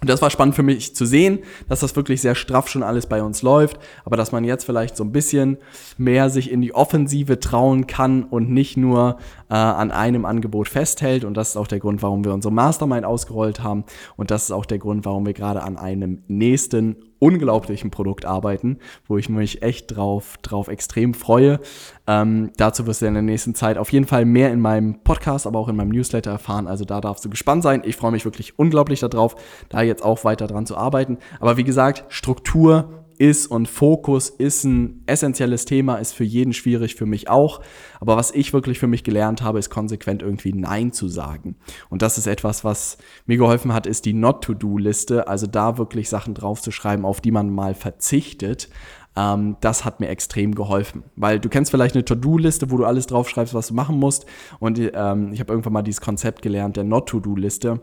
Und 0.00 0.08
das 0.08 0.22
war 0.22 0.30
spannend 0.30 0.54
für 0.54 0.62
mich 0.62 0.94
zu 0.94 1.04
sehen, 1.04 1.40
dass 1.68 1.80
das 1.80 1.96
wirklich 1.96 2.20
sehr 2.20 2.36
straff 2.36 2.68
schon 2.68 2.84
alles 2.84 3.06
bei 3.06 3.22
uns 3.22 3.42
läuft, 3.42 3.80
aber 4.04 4.16
dass 4.16 4.30
man 4.30 4.44
jetzt 4.44 4.64
vielleicht 4.64 4.96
so 4.96 5.02
ein 5.02 5.10
bisschen 5.10 5.58
mehr 5.96 6.30
sich 6.30 6.52
in 6.52 6.60
die 6.60 6.72
Offensive 6.74 7.40
trauen 7.40 7.88
kann 7.88 8.22
und 8.22 8.48
nicht 8.48 8.76
nur 8.76 9.18
äh, 9.50 9.54
an 9.54 9.90
einem 9.90 10.24
Angebot 10.24 10.68
festhält. 10.68 11.24
Und 11.24 11.36
das 11.36 11.50
ist 11.50 11.56
auch 11.56 11.66
der 11.66 11.80
Grund, 11.80 12.02
warum 12.02 12.24
wir 12.24 12.32
unsere 12.32 12.54
Mastermind 12.54 13.04
ausgerollt 13.04 13.60
haben. 13.62 13.84
Und 14.16 14.30
das 14.30 14.44
ist 14.44 14.52
auch 14.52 14.66
der 14.66 14.78
Grund, 14.78 15.04
warum 15.04 15.26
wir 15.26 15.34
gerade 15.34 15.62
an 15.62 15.76
einem 15.76 16.22
nächsten 16.28 16.96
unglaublichen 17.18 17.90
Produkt 17.90 18.24
arbeiten, 18.24 18.78
wo 19.06 19.18
ich 19.18 19.28
mich 19.28 19.62
echt 19.62 19.96
drauf, 19.96 20.36
drauf 20.42 20.68
extrem 20.68 21.14
freue. 21.14 21.60
Ähm, 22.06 22.52
dazu 22.56 22.86
wirst 22.86 23.02
du 23.02 23.06
in 23.06 23.14
der 23.14 23.22
nächsten 23.22 23.54
Zeit 23.54 23.78
auf 23.78 23.92
jeden 23.92 24.06
Fall 24.06 24.24
mehr 24.24 24.52
in 24.52 24.60
meinem 24.60 25.00
Podcast, 25.02 25.46
aber 25.46 25.58
auch 25.58 25.68
in 25.68 25.76
meinem 25.76 25.90
Newsletter 25.90 26.30
erfahren. 26.30 26.66
Also 26.66 26.84
da 26.84 27.00
darfst 27.00 27.24
du 27.24 27.30
gespannt 27.30 27.62
sein. 27.62 27.82
Ich 27.84 27.96
freue 27.96 28.12
mich 28.12 28.24
wirklich 28.24 28.58
unglaublich 28.58 29.00
darauf, 29.00 29.36
da 29.68 29.82
jetzt 29.82 30.04
auch 30.04 30.24
weiter 30.24 30.46
dran 30.46 30.66
zu 30.66 30.76
arbeiten. 30.76 31.18
Aber 31.40 31.56
wie 31.56 31.64
gesagt, 31.64 32.04
Struktur 32.08 33.04
ist 33.18 33.46
und 33.46 33.68
Fokus 33.68 34.28
ist 34.28 34.64
ein 34.64 35.02
essentielles 35.06 35.64
Thema, 35.64 35.96
ist 35.96 36.12
für 36.12 36.24
jeden 36.24 36.52
schwierig, 36.52 36.94
für 36.94 37.06
mich 37.06 37.28
auch. 37.28 37.60
Aber 38.00 38.16
was 38.16 38.30
ich 38.30 38.52
wirklich 38.52 38.78
für 38.78 38.86
mich 38.86 39.04
gelernt 39.04 39.42
habe, 39.42 39.58
ist 39.58 39.70
konsequent 39.70 40.22
irgendwie 40.22 40.52
Nein 40.52 40.92
zu 40.92 41.08
sagen. 41.08 41.56
Und 41.88 42.02
das 42.02 42.18
ist 42.18 42.26
etwas, 42.26 42.64
was 42.64 42.98
mir 43.26 43.36
geholfen 43.36 43.72
hat, 43.72 43.86
ist 43.86 44.04
die 44.04 44.12
Not-to-Do-Liste. 44.12 45.28
Also 45.28 45.46
da 45.46 45.78
wirklich 45.78 46.08
Sachen 46.08 46.34
draufzuschreiben, 46.34 47.04
auf 47.04 47.20
die 47.20 47.30
man 47.30 47.50
mal 47.50 47.74
verzichtet. 47.74 48.68
Ähm, 49.16 49.56
das 49.60 49.84
hat 49.84 50.00
mir 50.00 50.08
extrem 50.08 50.54
geholfen. 50.54 51.02
Weil 51.16 51.40
du 51.40 51.48
kennst 51.48 51.70
vielleicht 51.70 51.94
eine 51.94 52.04
To-Do-Liste, 52.04 52.70
wo 52.70 52.76
du 52.76 52.84
alles 52.84 53.06
draufschreibst, 53.06 53.54
was 53.54 53.68
du 53.68 53.74
machen 53.74 53.98
musst. 53.98 54.26
Und 54.60 54.78
ähm, 54.78 55.32
ich 55.32 55.40
habe 55.40 55.52
irgendwann 55.52 55.72
mal 55.72 55.82
dieses 55.82 56.00
Konzept 56.00 56.42
gelernt 56.42 56.76
der 56.76 56.84
Not-to-Do-Liste 56.84 57.80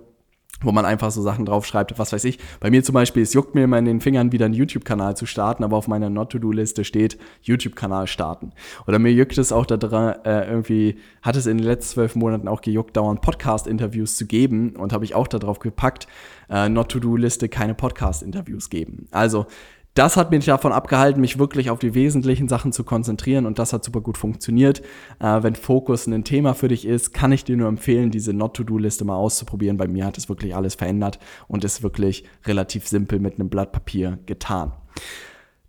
wo 0.61 0.71
man 0.71 0.85
einfach 0.85 1.11
so 1.11 1.21
Sachen 1.21 1.45
draufschreibt, 1.45 1.97
was 1.99 2.13
weiß 2.13 2.23
ich. 2.23 2.39
Bei 2.59 2.69
mir 2.69 2.83
zum 2.83 2.93
Beispiel, 2.93 3.23
es 3.23 3.33
juckt 3.33 3.55
mir 3.55 3.63
immer 3.65 3.77
in 3.77 3.85
den 3.85 4.01
Fingern, 4.01 4.31
wieder 4.31 4.45
einen 4.45 4.53
YouTube-Kanal 4.53 5.17
zu 5.17 5.25
starten, 5.25 5.63
aber 5.63 5.77
auf 5.77 5.87
meiner 5.87 6.09
Not-to-Do-Liste 6.09 6.83
steht 6.83 7.17
YouTube-Kanal 7.41 8.07
starten. 8.07 8.51
Oder 8.87 8.99
mir 8.99 9.11
juckt 9.11 9.37
es 9.37 9.51
auch 9.51 9.65
da 9.65 9.77
dran, 9.77 10.15
äh, 10.23 10.49
irgendwie, 10.49 10.97
hat 11.21 11.35
es 11.35 11.45
in 11.45 11.57
den 11.57 11.65
letzten 11.65 11.95
zwölf 11.95 12.15
Monaten 12.15 12.47
auch 12.47 12.61
gejuckt, 12.61 12.95
dauernd 12.95 13.21
Podcast-Interviews 13.21 14.15
zu 14.15 14.25
geben 14.25 14.75
und 14.75 14.93
habe 14.93 15.05
ich 15.05 15.13
auch 15.13 15.27
darauf 15.27 15.59
gepackt, 15.59 16.07
äh, 16.49 16.69
Not-to-Do-Liste 16.69 17.49
keine 17.49 17.73
Podcast-Interviews 17.73 18.69
geben. 18.69 19.07
Also 19.11 19.47
das 19.95 20.17
hat 20.17 20.29
mich 20.29 20.45
davon 20.45 20.73
abgehalten, 20.73 21.21
mich 21.21 21.39
wirklich 21.39 21.69
auf 21.69 21.79
die 21.79 21.95
wesentlichen 21.95 22.49
Sachen 22.49 22.73
zu 22.73 22.83
konzentrieren 22.83 23.45
und 23.45 23.57
das 23.59 23.71
hat 23.73 23.83
super 23.83 24.01
gut 24.01 24.17
funktioniert. 24.17 24.81
Äh, 25.19 25.41
wenn 25.41 25.55
Fokus 25.55 26.05
ein 26.05 26.25
Thema 26.25 26.53
für 26.53 26.67
dich 26.67 26.85
ist, 26.85 27.13
kann 27.13 27.31
ich 27.31 27.45
dir 27.45 27.55
nur 27.55 27.69
empfehlen, 27.69 28.11
diese 28.11 28.33
Not-to-Do-Liste 28.33 29.05
mal 29.05 29.15
auszuprobieren. 29.15 29.77
Bei 29.77 29.87
mir 29.87 30.05
hat 30.05 30.17
es 30.17 30.27
wirklich 30.27 30.53
alles 30.53 30.75
verändert 30.75 31.17
und 31.47 31.63
ist 31.63 31.81
wirklich 31.81 32.25
relativ 32.45 32.87
simpel 32.87 33.19
mit 33.19 33.39
einem 33.39 33.49
Blatt 33.49 33.71
Papier 33.71 34.19
getan. 34.25 34.73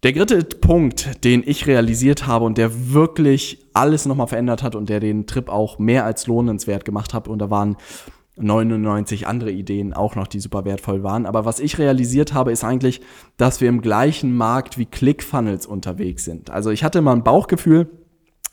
Der 0.03 0.13
dritte 0.13 0.57
Punkt, 0.57 1.25
den 1.25 1.43
ich 1.47 1.67
realisiert 1.67 2.27
habe 2.27 2.45
und 2.45 2.59
der 2.59 2.93
wirklich 2.93 3.67
alles 3.75 4.07
nochmal 4.07 4.27
verändert 4.27 4.63
hat 4.63 4.75
und 4.75 4.89
der 4.89 5.01
den 5.01 5.27
Trip 5.27 5.49
auch 5.49 5.79
mehr 5.79 6.05
als 6.05 6.27
lohnenswert 6.27 6.85
gemacht 6.85 7.15
hat, 7.15 7.29
und 7.29 7.39
da 7.39 7.51
waren 7.51 7.77
99 8.37 9.27
andere 9.27 9.51
Ideen 9.51 9.93
auch 9.93 10.15
noch, 10.15 10.27
die 10.27 10.41
super 10.41 10.65
wertvoll 10.65 11.03
waren. 11.03 11.27
Aber 11.27 11.45
was 11.45 11.59
ich 11.59 11.79
realisiert 11.79 12.35
habe, 12.35 12.53
ist 12.53 12.65
eigentlich, 12.65 13.01
dass 13.37 13.61
wir 13.61 13.69
im 13.69 13.81
gleichen 13.81 14.37
Markt 14.37 14.79
wie 14.79 14.87
ClickFunnels 14.87 15.67
unterwegs 15.67 16.25
sind. 16.25 16.51
Also 16.51 16.71
ich 16.71 16.85
hatte 16.85 17.01
mal 17.01 17.13
ein 17.13 17.25
Bauchgefühl, 17.25 17.89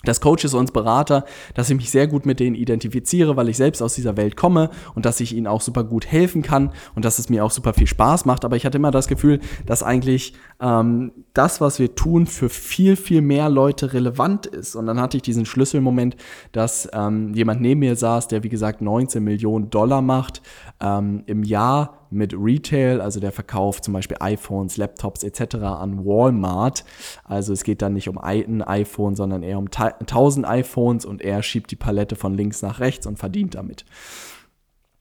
dass 0.04 0.22
Coaches 0.22 0.54
und 0.54 0.74
Berater, 0.74 1.26
dass 1.54 1.70
ich 1.70 1.76
mich 1.76 1.92
sehr 1.92 2.08
gut 2.08 2.26
mit 2.26 2.40
denen 2.40 2.56
identifiziere, 2.56 3.36
weil 3.38 3.50
ich 3.50 3.58
selbst 3.58 3.82
aus 3.82 3.96
dieser 3.96 4.18
Welt 4.18 4.36
komme 4.36 4.70
und 4.96 5.06
dass 5.06 5.20
ich 5.20 5.36
ihnen 5.36 5.48
auch 5.48 5.62
super 5.62 5.84
gut 5.84 6.06
helfen 6.06 6.42
kann 6.42 6.72
und 6.96 7.06
dass 7.06 7.20
es 7.20 7.30
mir 7.30 7.44
auch 7.44 7.52
super 7.52 7.74
viel 7.74 7.88
Spaß 7.88 8.26
macht. 8.26 8.46
Aber 8.46 8.56
ich 8.56 8.66
hatte 8.66 8.78
immer 8.78 8.92
das 8.92 9.08
Gefühl, 9.08 9.40
dass 9.66 9.84
eigentlich 9.84 10.34
ähm, 10.62 11.12
das, 11.34 11.62
was 11.62 11.80
wir 11.80 11.96
tun, 11.96 12.26
für 12.26 12.50
viel, 12.50 12.96
viel 12.96 13.22
mehr 13.22 13.50
Leute 13.50 13.94
relevant 13.94 14.46
ist. 14.46 14.76
Und 14.76 14.88
dann 14.88 15.00
hatte 15.00 15.18
ich 15.18 15.24
diesen 15.24 15.46
Schlüsselmoment, 15.46 16.16
dass 16.52 16.90
ähm, 16.94 17.34
jemand 17.34 17.62
neben 17.62 17.80
mir 17.80 17.96
saß, 17.96 18.28
der 18.28 18.44
wie 18.44 18.50
gesagt 18.50 18.82
19 18.82 19.24
Millionen 19.24 19.70
Dollar 19.70 20.02
macht 20.02 20.42
ähm, 20.82 21.24
im 21.26 21.44
Jahr 21.44 22.03
mit 22.14 22.34
Retail, 22.38 23.02
also 23.02 23.20
der 23.20 23.32
Verkauf 23.32 23.82
zum 23.82 23.94
Beispiel 23.94 24.18
iPhones, 24.20 24.78
Laptops 24.78 25.24
etc. 25.24 25.56
an 25.56 26.06
Walmart. 26.06 26.84
Also 27.24 27.54
es 27.54 27.64
geht 27.64 27.82
dann 27.82 27.94
nicht 27.94 28.10
um 28.10 28.18
ein 28.18 28.62
iPhone, 28.62 29.16
sondern 29.16 29.44
eher 29.44 29.58
um 29.58 29.70
1000 29.72 30.48
iPhones 30.48 31.06
und 31.06 31.22
er 31.22 31.44
schiebt 31.44 31.72
die 31.72 31.76
Palette 31.76 32.16
von 32.16 32.34
links 32.34 32.62
nach 32.62 32.80
rechts 32.80 33.08
und 33.08 33.20
verdient 33.20 33.56
damit. 33.56 33.86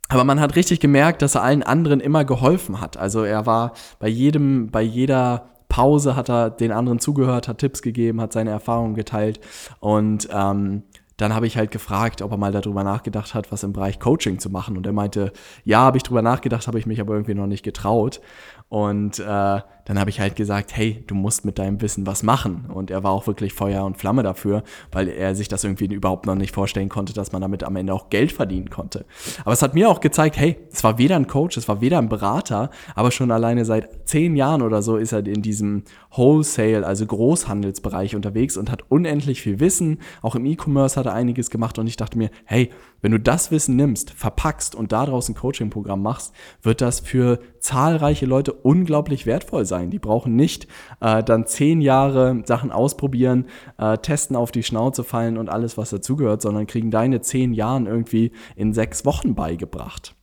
Aber 0.08 0.24
man 0.24 0.40
hat 0.40 0.56
richtig 0.56 0.80
gemerkt, 0.80 1.22
dass 1.22 1.36
er 1.36 1.42
allen 1.42 1.62
anderen 1.62 2.00
immer 2.00 2.24
geholfen 2.24 2.80
hat. 2.80 2.98
Also 2.98 3.24
er 3.24 3.46
war 3.46 3.72
bei 3.98 4.08
jedem, 4.08 4.70
bei 4.70 4.82
jeder 4.82 5.48
Pause 5.72 6.16
hat 6.16 6.28
er 6.28 6.50
den 6.50 6.70
anderen 6.70 6.98
zugehört, 6.98 7.48
hat 7.48 7.58
Tipps 7.58 7.80
gegeben, 7.80 8.20
hat 8.20 8.34
seine 8.34 8.50
Erfahrungen 8.50 8.94
geteilt 8.94 9.40
und 9.80 10.28
ähm, 10.30 10.82
dann 11.16 11.34
habe 11.34 11.46
ich 11.46 11.56
halt 11.56 11.70
gefragt, 11.70 12.22
ob 12.22 12.30
er 12.30 12.36
mal 12.36 12.52
darüber 12.52 12.84
nachgedacht 12.84 13.34
hat, 13.34 13.52
was 13.52 13.62
im 13.62 13.72
Bereich 13.72 14.00
Coaching 14.00 14.38
zu 14.38 14.50
machen. 14.50 14.76
Und 14.76 14.86
er 14.86 14.92
meinte, 14.92 15.32
ja, 15.64 15.80
habe 15.80 15.96
ich 15.96 16.02
drüber 16.02 16.22
nachgedacht, 16.22 16.66
habe 16.66 16.78
ich 16.78 16.86
mich 16.86 17.00
aber 17.00 17.14
irgendwie 17.14 17.34
noch 17.34 17.46
nicht 17.46 17.62
getraut. 17.62 18.20
Und 18.68 19.18
äh, 19.18 19.60
dann 19.84 19.98
habe 19.98 20.10
ich 20.10 20.20
halt 20.20 20.36
gesagt, 20.36 20.76
hey, 20.76 21.02
du 21.06 21.14
musst 21.14 21.44
mit 21.44 21.58
deinem 21.58 21.80
Wissen 21.80 22.06
was 22.06 22.22
machen. 22.22 22.66
Und 22.72 22.90
er 22.90 23.02
war 23.02 23.10
auch 23.10 23.26
wirklich 23.26 23.52
Feuer 23.52 23.84
und 23.84 23.98
Flamme 23.98 24.22
dafür, 24.22 24.62
weil 24.92 25.08
er 25.08 25.34
sich 25.34 25.48
das 25.48 25.64
irgendwie 25.64 25.86
überhaupt 25.86 26.26
noch 26.26 26.34
nicht 26.34 26.54
vorstellen 26.54 26.88
konnte, 26.88 27.12
dass 27.12 27.32
man 27.32 27.42
damit 27.42 27.64
am 27.64 27.76
Ende 27.76 27.92
auch 27.92 28.08
Geld 28.10 28.32
verdienen 28.32 28.70
konnte. 28.70 29.04
Aber 29.44 29.52
es 29.52 29.62
hat 29.62 29.74
mir 29.74 29.88
auch 29.88 30.00
gezeigt, 30.00 30.36
hey, 30.36 30.58
es 30.72 30.84
war 30.84 30.98
weder 30.98 31.16
ein 31.16 31.26
Coach, 31.26 31.56
es 31.56 31.68
war 31.68 31.80
weder 31.80 31.98
ein 31.98 32.08
Berater, 32.08 32.70
aber 32.94 33.10
schon 33.10 33.30
alleine 33.30 33.64
seit 33.64 34.08
zehn 34.08 34.36
Jahren 34.36 34.62
oder 34.62 34.82
so 34.82 34.96
ist 34.96 35.12
er 35.12 35.26
in 35.26 35.42
diesem 35.42 35.82
Wholesale, 36.10 36.86
also 36.86 37.04
Großhandelsbereich 37.06 38.14
unterwegs 38.14 38.56
und 38.56 38.70
hat 38.70 38.84
unendlich 38.90 39.42
viel 39.42 39.60
Wissen. 39.60 39.98
Auch 40.20 40.36
im 40.36 40.46
E-Commerce 40.46 40.98
hat 40.98 41.06
er 41.06 41.14
einiges 41.14 41.50
gemacht 41.50 41.78
und 41.78 41.86
ich 41.86 41.96
dachte 41.96 42.18
mir, 42.18 42.30
hey, 42.44 42.70
wenn 43.00 43.12
du 43.12 43.18
das 43.18 43.50
Wissen 43.50 43.74
nimmst, 43.76 44.12
verpackst 44.12 44.74
und 44.76 44.92
daraus 44.92 45.28
ein 45.28 45.34
Coaching-Programm 45.34 46.02
machst, 46.02 46.32
wird 46.62 46.80
das 46.80 47.00
für 47.00 47.40
zahlreiche 47.58 48.26
Leute 48.26 48.52
unglaublich 48.52 49.26
wertvoll 49.26 49.64
sein. 49.64 49.71
Die 49.90 49.98
brauchen 49.98 50.36
nicht 50.36 50.66
äh, 51.00 51.22
dann 51.22 51.46
zehn 51.46 51.80
Jahre 51.80 52.42
Sachen 52.44 52.70
ausprobieren, 52.70 53.46
äh, 53.78 53.98
testen, 53.98 54.36
auf 54.36 54.52
die 54.52 54.62
Schnauze 54.62 55.04
fallen 55.04 55.38
und 55.38 55.48
alles, 55.48 55.76
was 55.76 55.90
dazugehört, 55.90 56.42
sondern 56.42 56.66
kriegen 56.66 56.90
deine 56.90 57.20
zehn 57.20 57.52
Jahren 57.52 57.86
irgendwie 57.86 58.32
in 58.56 58.72
sechs 58.72 59.04
Wochen 59.04 59.34
beigebracht. 59.34 60.14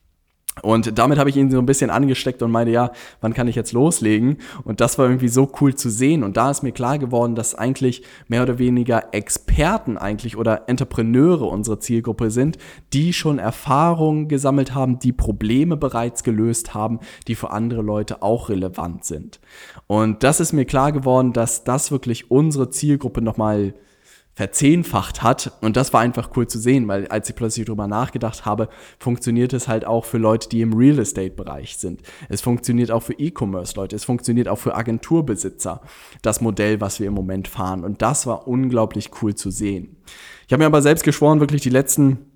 Und 0.62 0.98
damit 0.98 1.18
habe 1.18 1.30
ich 1.30 1.38
ihn 1.38 1.52
so 1.52 1.60
ein 1.60 1.66
bisschen 1.66 1.90
angesteckt 1.90 2.42
und 2.42 2.52
meinte, 2.52 2.72
ja, 2.72 2.92
wann 3.22 3.34
kann 3.34 3.48
ich 3.48 3.56
jetzt 3.56 3.74
loslegen? 3.74 4.38
Und 4.64 4.82
das 4.82 4.98
war 4.98 5.06
irgendwie 5.06 5.28
so 5.28 5.52
cool 5.62 5.76
zu 5.76 5.90
sehen. 5.90 6.24
Und 6.24 6.38
da 6.38 6.52
ist 6.52 6.64
mir 6.64 6.72
klar 6.72 6.98
geworden, 6.98 7.36
dass 7.36 7.56
eigentlich 7.56 8.04
mehr 8.28 8.44
oder 8.44 8.60
weniger 8.60 9.14
Experten 9.14 9.98
eigentlich 9.98 10.38
oder 10.38 10.68
Entrepreneure 10.68 11.48
unsere 11.48 11.80
Zielgruppe 11.80 12.32
sind, 12.32 12.58
die 12.94 13.14
schon 13.14 13.40
Erfahrungen 13.40 14.28
gesammelt 14.28 14.76
haben, 14.76 15.00
die 15.00 15.14
Probleme 15.14 15.78
bereits 15.78 16.24
gelöst 16.24 16.74
haben, 16.74 17.00
die 17.28 17.36
für 17.36 17.52
andere 17.52 17.82
Leute 17.82 18.22
auch 18.22 18.50
relevant 18.50 19.06
sind. 19.06 19.40
Und 19.88 20.24
das 20.24 20.40
ist 20.40 20.54
mir 20.54 20.66
klar 20.66 20.92
geworden, 20.92 21.34
dass 21.34 21.64
das 21.64 21.92
wirklich 21.92 22.32
unsere 22.32 22.70
Zielgruppe 22.70 23.22
nochmal 23.22 23.74
verzehnfacht 24.36 25.22
hat. 25.22 25.52
Und 25.62 25.76
das 25.76 25.92
war 25.92 26.02
einfach 26.02 26.30
cool 26.36 26.48
zu 26.48 26.60
sehen, 26.60 26.88
weil 26.88 27.08
als 27.08 27.30
ich 27.30 27.36
plötzlich 27.36 27.66
drüber 27.66 27.88
nachgedacht 27.88 28.46
habe, 28.46 28.70
funktioniert 28.98 29.52
es 29.52 29.68
halt 29.68 29.86
auch 29.86 30.06
für 30.06 30.18
Leute, 30.18 30.48
die 30.48 30.62
im 30.62 30.74
Real 30.74 31.00
Estate-Bereich 31.00 31.78
sind. 31.78 32.02
Es 32.30 32.42
funktioniert 32.42 32.90
auch 32.90 33.04
für 33.04 33.14
E-Commerce-Leute, 33.14 33.96
es 33.96 34.06
funktioniert 34.06 34.48
auch 34.48 34.58
für 34.58 34.76
Agenturbesitzer, 34.76 35.82
das 36.22 36.40
Modell, 36.40 36.80
was 36.80 37.00
wir 37.00 37.08
im 37.08 37.14
Moment 37.14 37.48
fahren. 37.48 37.84
Und 37.84 38.02
das 38.02 38.28
war 38.28 38.48
unglaublich 38.48 39.12
cool 39.22 39.36
zu 39.36 39.52
sehen. 39.52 39.98
Ich 40.48 40.54
habe 40.54 40.62
mir 40.62 40.68
aber 40.68 40.82
selbst 40.82 41.04
geschworen, 41.04 41.42
wirklich 41.42 41.62
die 41.62 41.70
letzten 41.70 42.29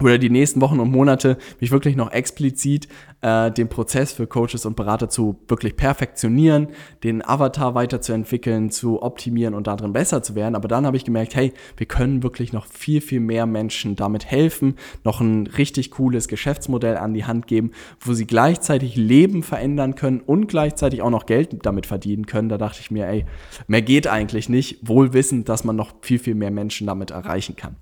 oder 0.00 0.18
die 0.18 0.28
nächsten 0.28 0.60
Wochen 0.60 0.78
und 0.78 0.90
Monate 0.90 1.38
mich 1.58 1.70
wirklich 1.70 1.96
noch 1.96 2.12
explizit 2.12 2.86
äh, 3.22 3.50
den 3.50 3.68
Prozess 3.68 4.12
für 4.12 4.26
Coaches 4.26 4.66
und 4.66 4.76
Berater 4.76 5.08
zu 5.08 5.40
wirklich 5.48 5.74
perfektionieren, 5.74 6.68
den 7.02 7.26
Avatar 7.26 7.74
weiterzuentwickeln, 7.74 8.70
zu 8.70 9.00
optimieren 9.00 9.54
und 9.54 9.66
darin 9.66 9.94
besser 9.94 10.22
zu 10.22 10.34
werden. 10.34 10.54
Aber 10.54 10.68
dann 10.68 10.84
habe 10.84 10.98
ich 10.98 11.06
gemerkt, 11.06 11.34
hey, 11.34 11.52
wir 11.78 11.86
können 11.86 12.22
wirklich 12.22 12.52
noch 12.52 12.66
viel, 12.66 13.00
viel 13.00 13.20
mehr 13.20 13.46
Menschen 13.46 13.96
damit 13.96 14.26
helfen, 14.26 14.74
noch 15.02 15.22
ein 15.22 15.46
richtig 15.46 15.92
cooles 15.92 16.28
Geschäftsmodell 16.28 16.98
an 16.98 17.14
die 17.14 17.24
Hand 17.24 17.46
geben, 17.46 17.70
wo 17.98 18.12
sie 18.12 18.26
gleichzeitig 18.26 18.96
Leben 18.96 19.42
verändern 19.42 19.94
können 19.94 20.20
und 20.20 20.46
gleichzeitig 20.48 21.00
auch 21.00 21.10
noch 21.10 21.24
Geld 21.24 21.64
damit 21.64 21.86
verdienen 21.86 22.26
können. 22.26 22.50
Da 22.50 22.58
dachte 22.58 22.80
ich 22.80 22.90
mir, 22.90 23.06
ey, 23.06 23.24
mehr 23.66 23.82
geht 23.82 24.06
eigentlich 24.08 24.50
nicht, 24.50 24.86
wohl 24.86 25.14
wissend, 25.14 25.48
dass 25.48 25.64
man 25.64 25.76
noch 25.76 25.94
viel, 26.02 26.18
viel 26.18 26.34
mehr 26.34 26.50
Menschen 26.50 26.86
damit 26.86 27.12
erreichen 27.12 27.56
kann. 27.56 27.76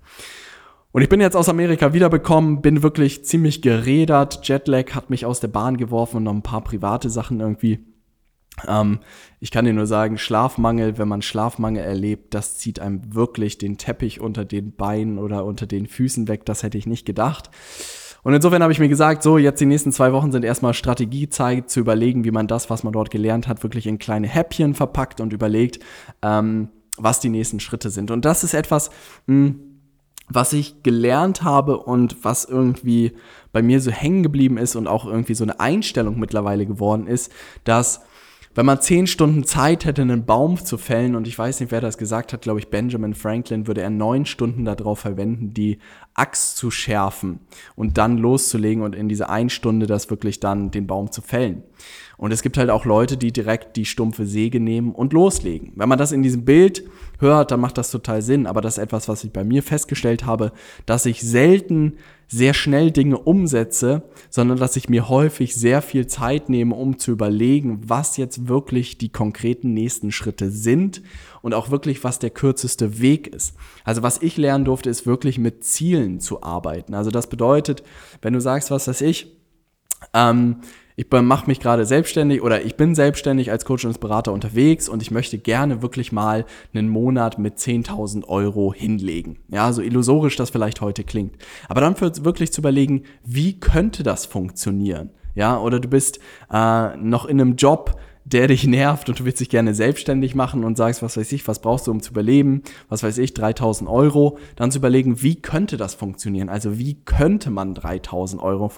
Und 0.95 1.01
ich 1.01 1.09
bin 1.09 1.19
jetzt 1.19 1.35
aus 1.35 1.49
Amerika 1.49 1.91
wiederbekommen, 1.91 2.61
bin 2.61 2.81
wirklich 2.81 3.25
ziemlich 3.25 3.61
gerädert. 3.61 4.47
Jetlag 4.47 4.95
hat 4.95 5.09
mich 5.09 5.25
aus 5.25 5.41
der 5.41 5.49
Bahn 5.49 5.75
geworfen 5.75 6.15
und 6.15 6.23
noch 6.23 6.31
ein 6.33 6.41
paar 6.41 6.63
private 6.63 7.09
Sachen 7.09 7.41
irgendwie. 7.41 7.85
Ähm, 8.65 8.99
ich 9.41 9.51
kann 9.51 9.65
dir 9.65 9.73
nur 9.73 9.87
sagen, 9.87 10.17
Schlafmangel, 10.17 10.97
wenn 10.97 11.09
man 11.09 11.21
Schlafmangel 11.21 11.83
erlebt, 11.83 12.33
das 12.33 12.55
zieht 12.55 12.79
einem 12.79 13.13
wirklich 13.13 13.57
den 13.57 13.77
Teppich 13.77 14.21
unter 14.21 14.45
den 14.45 14.73
Beinen 14.73 15.19
oder 15.19 15.43
unter 15.43 15.65
den 15.65 15.85
Füßen 15.85 16.29
weg. 16.29 16.45
Das 16.45 16.63
hätte 16.63 16.77
ich 16.77 16.87
nicht 16.87 17.05
gedacht. 17.05 17.49
Und 18.23 18.33
insofern 18.33 18.63
habe 18.63 18.71
ich 18.71 18.79
mir 18.79 18.87
gesagt, 18.87 19.21
so 19.21 19.37
jetzt 19.37 19.59
die 19.59 19.65
nächsten 19.65 19.91
zwei 19.91 20.13
Wochen 20.13 20.31
sind 20.31 20.45
erstmal 20.45 20.73
Strategiezeit 20.73 21.69
zu 21.69 21.81
überlegen, 21.81 22.23
wie 22.23 22.31
man 22.31 22.47
das, 22.47 22.69
was 22.69 22.85
man 22.85 22.93
dort 22.93 23.11
gelernt 23.11 23.49
hat, 23.49 23.63
wirklich 23.63 23.85
in 23.85 23.99
kleine 23.99 24.29
Häppchen 24.29 24.73
verpackt 24.73 25.19
und 25.19 25.33
überlegt, 25.33 25.77
ähm, 26.21 26.69
was 26.95 27.19
die 27.19 27.27
nächsten 27.27 27.59
Schritte 27.59 27.89
sind. 27.89 28.11
Und 28.11 28.23
das 28.23 28.45
ist 28.45 28.53
etwas, 28.53 28.91
mh, 29.25 29.47
hm, 29.47 29.74
was 30.27 30.53
ich 30.53 30.83
gelernt 30.83 31.43
habe 31.43 31.77
und 31.77 32.23
was 32.23 32.45
irgendwie 32.45 33.13
bei 33.51 33.61
mir 33.61 33.79
so 33.79 33.91
hängen 33.91 34.23
geblieben 34.23 34.57
ist 34.57 34.75
und 34.75 34.87
auch 34.87 35.05
irgendwie 35.05 35.35
so 35.35 35.43
eine 35.43 35.59
Einstellung 35.59 36.19
mittlerweile 36.19 36.65
geworden 36.65 37.07
ist, 37.07 37.31
dass 37.63 38.01
wenn 38.55 38.65
man 38.65 38.81
zehn 38.81 39.05
Stunden 39.05 39.43
Zeit 39.43 39.85
hätte, 39.85 40.01
einen 40.01 40.25
Baum 40.25 40.63
zu 40.63 40.77
fällen, 40.77 41.15
und 41.15 41.27
ich 41.27 41.37
weiß 41.37 41.59
nicht, 41.59 41.71
wer 41.71 41.81
das 41.81 41.97
gesagt 41.97 42.33
hat, 42.33 42.41
glaube 42.41 42.59
ich, 42.59 42.69
Benjamin 42.69 43.13
Franklin, 43.13 43.67
würde 43.67 43.81
er 43.81 43.89
neun 43.89 44.25
Stunden 44.25 44.65
darauf 44.65 44.99
verwenden, 44.99 45.53
die 45.53 45.77
Axt 46.13 46.55
zu 46.55 46.71
schärfen 46.71 47.41
und 47.75 47.97
dann 47.97 48.17
loszulegen 48.17 48.81
und 48.83 48.95
in 48.95 49.09
diese 49.09 49.29
ein 49.29 49.49
Stunde 49.49 49.85
das 49.85 50.09
wirklich 50.09 50.39
dann 50.39 50.71
den 50.71 50.87
Baum 50.87 51.11
zu 51.11 51.21
fällen. 51.21 51.63
Und 52.17 52.31
es 52.31 52.41
gibt 52.41 52.57
halt 52.57 52.69
auch 52.69 52.85
Leute, 52.85 53.17
die 53.17 53.33
direkt 53.33 53.75
die 53.75 53.83
stumpfe 53.83 54.25
Säge 54.25 54.61
nehmen 54.61 54.93
und 54.93 55.11
loslegen. 55.11 55.73
Wenn 55.75 55.89
man 55.89 55.97
das 55.97 56.13
in 56.13 56.23
diesem 56.23 56.45
Bild 56.45 56.83
hört, 57.19 57.51
dann 57.51 57.59
macht 57.59 57.77
das 57.77 57.91
total 57.91 58.21
Sinn. 58.21 58.47
Aber 58.47 58.61
das 58.61 58.77
ist 58.77 58.83
etwas, 58.83 59.09
was 59.09 59.25
ich 59.25 59.33
bei 59.33 59.43
mir 59.43 59.61
festgestellt 59.61 60.25
habe, 60.25 60.53
dass 60.85 61.05
ich 61.05 61.21
selten 61.21 61.97
sehr 62.27 62.53
schnell 62.53 62.91
Dinge 62.91 63.17
umsetze, 63.17 64.03
sondern 64.29 64.57
dass 64.57 64.75
ich 64.75 64.89
mir 64.89 65.09
häufig 65.09 65.55
sehr 65.55 65.81
viel 65.81 66.07
Zeit 66.07 66.49
nehme, 66.49 66.75
um 66.75 66.97
zu 66.97 67.11
überlegen, 67.11 67.81
was 67.85 68.17
jetzt 68.17 68.47
wirklich 68.47 68.97
die 68.97 69.09
konkreten 69.09 69.73
nächsten 69.73 70.11
Schritte 70.11 70.49
sind 70.51 71.01
und 71.41 71.53
auch 71.53 71.69
wirklich, 71.69 72.03
was 72.03 72.19
der 72.19 72.31
kürzeste 72.31 72.99
Weg 72.99 73.27
ist. 73.27 73.55
Also 73.83 74.03
was 74.03 74.21
ich 74.21 74.37
lernen 74.37 74.65
durfte, 74.65 74.89
ist 74.89 75.05
wirklich 75.05 75.37
mit 75.37 75.63
Zielen 75.63 76.19
zu 76.19 76.43
arbeiten. 76.43 76.93
Also 76.93 77.11
das 77.11 77.27
bedeutet, 77.27 77.83
wenn 78.21 78.33
du 78.33 78.41
sagst, 78.41 78.71
was 78.71 78.87
weiß 78.87 79.01
ich, 79.01 79.31
Ähm, 80.13 80.57
ich 80.97 81.07
mache 81.11 81.47
mich 81.47 81.59
gerade 81.59 81.85
selbstständig 81.85 82.41
oder 82.41 82.63
ich 82.63 82.77
bin 82.77 82.95
selbstständig 82.95 83.51
als 83.51 83.65
Coach 83.65 83.83
und 83.83 83.99
Berater 83.99 84.31
unterwegs 84.31 84.87
und 84.87 85.01
ich 85.01 85.11
möchte 85.11 85.37
gerne 85.37 85.81
wirklich 85.81 86.13
mal 86.13 86.45
einen 86.73 86.87
Monat 86.87 87.37
mit 87.37 87.57
10.000 87.57 88.25
Euro 88.25 88.73
hinlegen. 88.73 89.39
Ja, 89.49 89.73
so 89.73 89.81
illusorisch 89.81 90.37
das 90.37 90.51
vielleicht 90.51 90.79
heute 90.79 91.03
klingt. 91.03 91.35
Aber 91.67 91.81
dann 91.81 91.95
wirklich 92.23 92.53
zu 92.53 92.61
überlegen, 92.61 93.03
wie 93.25 93.59
könnte 93.59 94.03
das 94.03 94.25
funktionieren? 94.25 95.09
Ja, 95.35 95.59
oder 95.59 95.81
du 95.81 95.89
bist 95.89 96.19
äh, 96.49 96.95
noch 96.95 97.25
in 97.25 97.41
einem 97.41 97.57
Job, 97.57 97.99
der 98.25 98.47
dich 98.47 98.65
nervt 98.65 99.07
und 99.07 99.19
du 99.19 99.25
willst 99.25 99.39
dich 99.39 99.49
gerne 99.49 99.75
selbstständig 99.75 100.33
machen 100.33 100.63
und 100.63 100.77
sagst, 100.77 101.03
was 101.03 101.15
weiß 101.15 101.31
ich, 101.31 101.47
was 101.47 101.59
brauchst 101.59 101.85
du, 101.85 101.91
um 101.91 102.01
zu 102.01 102.11
überleben, 102.11 102.63
was 102.89 103.03
weiß 103.03 103.19
ich, 103.19 103.35
3000 103.35 103.87
Euro, 103.87 104.39
dann 104.55 104.71
zu 104.71 104.79
überlegen, 104.79 105.21
wie 105.21 105.35
könnte 105.35 105.77
das 105.77 105.93
funktionieren? 105.93 106.49
Also 106.49 106.79
wie 106.79 106.95
könnte 107.05 107.51
man 107.51 107.75
3000 107.75 108.41
Euro 108.41 108.71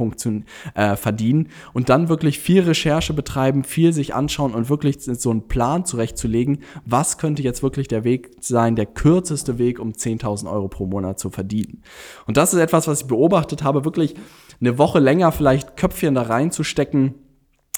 äh, 0.76 0.96
verdienen 0.98 1.48
und 1.74 1.88
dann 1.88 2.10
wirklich 2.10 2.40
viel 2.40 2.62
Recherche 2.62 3.14
betreiben, 3.14 3.64
viel 3.64 3.94
sich 3.94 4.14
anschauen 4.14 4.54
und 4.54 4.70
wirklich 4.70 4.98
so 5.00 5.32
einen 5.32 5.48
Plan 5.48 5.86
zurechtzulegen, 5.86 6.60
was 6.86 7.18
könnte 7.18 7.42
jetzt 7.42 7.64
wirklich 7.64 7.88
der 7.88 8.04
Weg 8.04 8.32
sein, 8.42 8.76
der 8.76 8.86
kürzeste 8.86 9.58
Weg, 9.58 9.80
um 9.80 9.94
10.000 9.94 10.52
Euro 10.52 10.68
pro 10.68 10.86
Monat 10.86 11.20
zu 11.20 11.30
verdienen. 11.30 11.84
Und 12.26 12.36
das 12.36 12.54
ist 12.54 12.60
etwas, 12.60 12.88
was 12.90 13.02
ich 13.02 13.08
beobachtet 13.08 13.64
habe, 13.64 13.86
wirklich 13.86 14.16
eine 14.60 14.78
Woche 14.78 15.00
länger 15.00 15.32
vielleicht 15.32 15.78
Köpfchen 15.78 16.16
da 16.16 16.24
reinzustecken, 16.24 17.16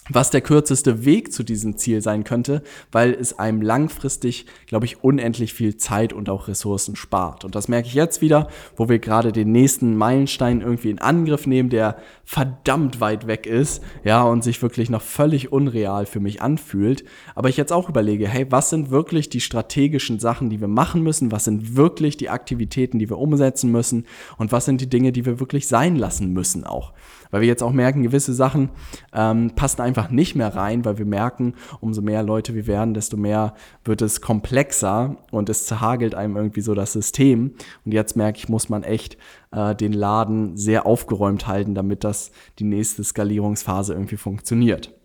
was 0.10 0.30
der 0.30 0.42
kürzeste 0.42 1.06
Weg 1.06 1.32
zu 1.32 1.44
diesem 1.44 1.78
Ziel 1.78 2.02
sein 2.02 2.24
könnte, 2.24 2.64
weil 2.92 3.14
es 3.14 3.38
einem 3.40 3.62
langfristig, 3.62 4.46
glaube 4.66 4.86
ich, 4.86 5.04
unendlich 5.04 5.54
viel 5.54 5.78
Zeit 5.78 6.14
und 6.14 6.30
auch 6.30 6.48
Ressourcen 6.48 6.96
spart. 6.96 7.46
Und 7.46 7.56
das 7.56 7.68
merke 7.68 7.88
ich 7.88 7.94
jetzt 7.94 8.22
wieder, 8.22 8.48
wo 8.76 8.90
wir 8.90 9.00
gerade 9.00 9.32
den 9.32 9.52
nächsten 9.52 9.96
Meilenstein 9.96 10.62
irgendwie 10.62 10.90
in 10.90 11.00
Angriff 11.00 11.48
nehmen, 11.48 11.70
der 11.70 11.98
verdammt 12.26 13.02
weit 13.02 13.28
weg 13.28 13.46
ist, 13.46 13.84
ja, 14.04 14.24
und 14.24 14.44
sich 14.44 14.62
wirklich 14.62 14.90
noch 14.90 15.02
völlig 15.02 15.52
unreal 15.52 16.06
für 16.06 16.20
mich 16.20 16.42
anfühlt. 16.42 17.04
Aber 17.36 17.50
ich 17.50 17.58
jetzt 17.58 17.74
auch 17.74 17.90
überlege, 17.90 18.28
hey, 18.28 18.46
was 18.50 18.70
sind 18.70 18.92
wirklich 18.92 19.30
die 19.30 19.42
strategischen 19.42 20.20
Sachen, 20.20 20.50
die 20.50 20.62
wir 20.62 20.68
machen 20.68 21.02
müssen? 21.02 21.32
Was 21.32 21.46
sind 21.46 21.76
wirklich 21.76 22.18
die 22.18 22.30
Aktivitäten, 22.30 23.00
die 23.00 23.10
wir 23.10 23.18
umsetzen 23.18 23.72
müssen? 23.72 24.06
Und 24.38 24.52
was 24.52 24.66
sind 24.66 24.82
die 24.82 24.90
Dinge, 24.90 25.12
die 25.12 25.26
wir 25.26 25.40
wirklich 25.40 25.68
sein 25.68 25.96
lassen 25.96 26.32
müssen 26.34 26.64
auch? 26.64 26.94
Weil 27.32 27.42
wir 27.42 27.48
jetzt 27.48 27.64
auch 27.64 27.74
merken, 27.74 28.04
gewisse 28.04 28.34
Sachen 28.34 28.70
ähm, 29.14 29.52
passen 29.56 29.82
einfach 29.82 29.99
nicht 30.10 30.36
mehr 30.36 30.56
rein, 30.56 30.86
weil 30.86 30.98
wir 30.98 31.06
merken, 31.06 31.54
umso 31.82 32.02
mehr 32.02 32.24
Leute 32.24 32.56
wir 32.56 32.68
werden, 32.68 32.94
desto 32.94 33.18
mehr 33.18 33.54
wird 33.84 34.02
es 34.02 34.22
komplexer 34.22 35.18
und 35.32 35.50
es 35.50 35.66
zerhagelt 35.66 36.16
einem 36.16 36.38
irgendwie 36.38 36.62
so 36.62 36.74
das 36.74 36.94
System. 36.94 37.54
Und 37.86 37.92
jetzt 37.92 38.16
merke 38.16 38.38
ich, 38.38 38.50
muss 38.50 38.70
man 38.70 38.84
echt 38.84 39.18
äh, 39.52 39.76
den 39.76 39.94
Laden 39.94 40.58
sehr 40.58 40.86
aufgeräumt 40.86 41.48
halten, 41.48 41.76
damit 41.76 42.04
das 42.04 42.32
die 42.60 42.64
nächste 42.64 43.04
Skalierungsphase 43.04 43.94
irgendwie 43.94 44.18
funktioniert. 44.18 44.99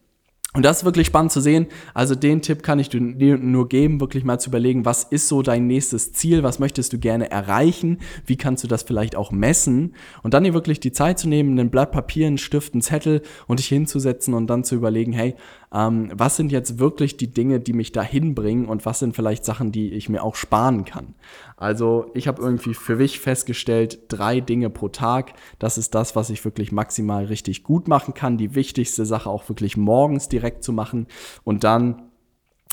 Und 0.57 0.65
das 0.65 0.79
ist 0.79 0.85
wirklich 0.85 1.09
spannend 1.09 1.33
zu 1.33 1.41
sehen. 1.41 1.67
Also 1.95 2.15
den 2.15 2.41
Tipp 2.41 2.63
kann 2.63 2.79
ich 2.79 2.89
dir 2.89 3.39
nur 3.39 3.69
geben, 3.69 4.01
wirklich 4.01 4.23
mal 4.23 4.39
zu 4.39 4.51
überlegen, 4.51 4.85
was 4.85 5.03
ist 5.03 5.27
so 5.27 5.43
dein 5.43 5.67
nächstes 5.67 6.13
Ziel, 6.13 6.45
was 6.45 6.61
möchtest 6.61 6.93
du 6.93 6.99
gerne 6.99 7.29
erreichen, 7.29 7.99
wie 8.25 8.37
kannst 8.37 8.63
du 8.63 8.69
das 8.69 8.85
vielleicht 8.85 9.17
auch 9.17 9.33
messen 9.33 9.97
und 10.23 10.33
dann 10.33 10.45
dir 10.45 10.55
wirklich 10.55 10.79
die 10.79 10.93
Zeit 10.93 11.19
zu 11.19 11.29
nehmen, 11.29 11.59
ein 11.59 11.71
Blatt 11.71 11.91
Papier, 11.91 12.29
einen 12.29 12.39
Stift, 12.39 12.73
einen 12.73 12.83
Zettel 12.83 13.23
und 13.49 13.59
dich 13.59 13.67
hinzusetzen 13.67 14.33
und 14.33 14.47
dann 14.47 14.63
zu 14.63 14.77
überlegen, 14.77 15.13
hey, 15.13 15.35
ähm, 15.75 16.13
was 16.15 16.37
sind 16.37 16.53
jetzt 16.53 16.79
wirklich 16.79 17.17
die 17.17 17.33
Dinge, 17.33 17.59
die 17.59 17.73
mich 17.73 17.91
dahin 17.91 18.37
bringen 18.37 18.67
und 18.67 18.87
was 18.87 19.01
sind 19.01 19.17
vielleicht 19.17 19.45
Sachen, 19.45 19.73
die 19.73 19.93
ich 19.93 20.09
mir 20.09 20.23
auch 20.23 20.37
sparen 20.37 20.85
kann. 20.85 21.15
Also 21.57 22.13
ich 22.15 22.29
habe 22.29 22.41
irgendwie 22.41 22.75
für 22.75 22.97
mich 22.97 23.19
festgestellt, 23.19 24.01
drei 24.09 24.41
Dinge 24.41 24.71
pro 24.71 24.89
Tag, 24.89 25.35
das 25.59 25.79
ist 25.79 25.95
das, 25.95 26.15
was 26.15 26.31
ich 26.31 26.45
wirklich 26.45 26.71
maximal 26.71 27.25
richtig 27.25 27.65
gut 27.65 27.89
machen 27.89 28.15
kann. 28.15 28.39
Die 28.39 28.55
wichtigste 28.55 29.05
Sache 29.05 29.29
auch 29.29 29.49
wirklich 29.49 29.77
morgens 29.77 30.29
direkt 30.29 30.44
zu 30.63 30.73
machen 30.73 31.07
und 31.45 31.65
dann 31.65 32.11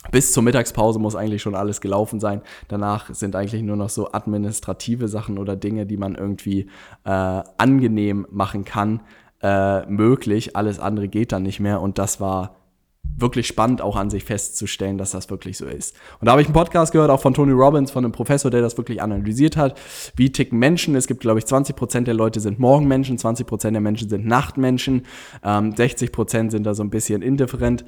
bis 0.09 0.33
zur 0.33 0.41
Mittagspause 0.41 0.97
muss 0.97 1.15
eigentlich 1.15 1.43
schon 1.43 1.53
alles 1.53 1.79
gelaufen 1.79 2.19
sein. 2.19 2.41
Danach 2.69 3.13
sind 3.13 3.35
eigentlich 3.35 3.61
nur 3.61 3.75
noch 3.75 3.89
so 3.89 4.11
administrative 4.11 5.07
Sachen 5.07 5.37
oder 5.37 5.55
Dinge, 5.55 5.85
die 5.85 5.97
man 5.97 6.15
irgendwie 6.15 6.69
äh, 7.03 7.43
angenehm 7.57 8.25
machen 8.31 8.65
kann, 8.65 9.01
äh, 9.43 9.85
möglich. 9.85 10.55
Alles 10.55 10.79
andere 10.79 11.07
geht 11.07 11.31
dann 11.31 11.43
nicht 11.43 11.59
mehr. 11.59 11.81
Und 11.81 11.99
das 11.99 12.19
war 12.19 12.55
wirklich 13.17 13.47
spannend 13.47 13.81
auch 13.81 13.95
an 13.95 14.09
sich 14.09 14.23
festzustellen, 14.23 14.97
dass 14.97 15.11
das 15.11 15.29
wirklich 15.29 15.57
so 15.57 15.65
ist. 15.65 15.95
Und 16.19 16.25
da 16.25 16.31
habe 16.31 16.41
ich 16.41 16.47
einen 16.47 16.53
Podcast 16.53 16.91
gehört, 16.91 17.09
auch 17.09 17.21
von 17.21 17.33
Tony 17.33 17.51
Robbins, 17.51 17.91
von 17.91 18.03
einem 18.03 18.11
Professor, 18.11 18.51
der 18.51 18.61
das 18.61 18.77
wirklich 18.77 19.01
analysiert 19.01 19.57
hat. 19.57 19.79
Wie 20.15 20.31
ticken 20.31 20.59
Menschen? 20.59 20.95
Es 20.95 21.07
gibt, 21.07 21.21
glaube 21.21 21.39
ich, 21.39 21.45
20 21.45 21.75
Prozent 21.75 22.07
der 22.07 22.13
Leute 22.13 22.39
sind 22.39 22.59
Morgenmenschen, 22.59 23.17
20 23.17 23.45
Prozent 23.45 23.75
der 23.75 23.81
Menschen 23.81 24.09
sind 24.09 24.25
Nachtmenschen, 24.25 25.03
ähm, 25.43 25.75
60 25.75 26.11
Prozent 26.11 26.51
sind 26.51 26.63
da 26.63 26.73
so 26.73 26.83
ein 26.83 26.89
bisschen 26.89 27.21
indifferent. 27.21 27.85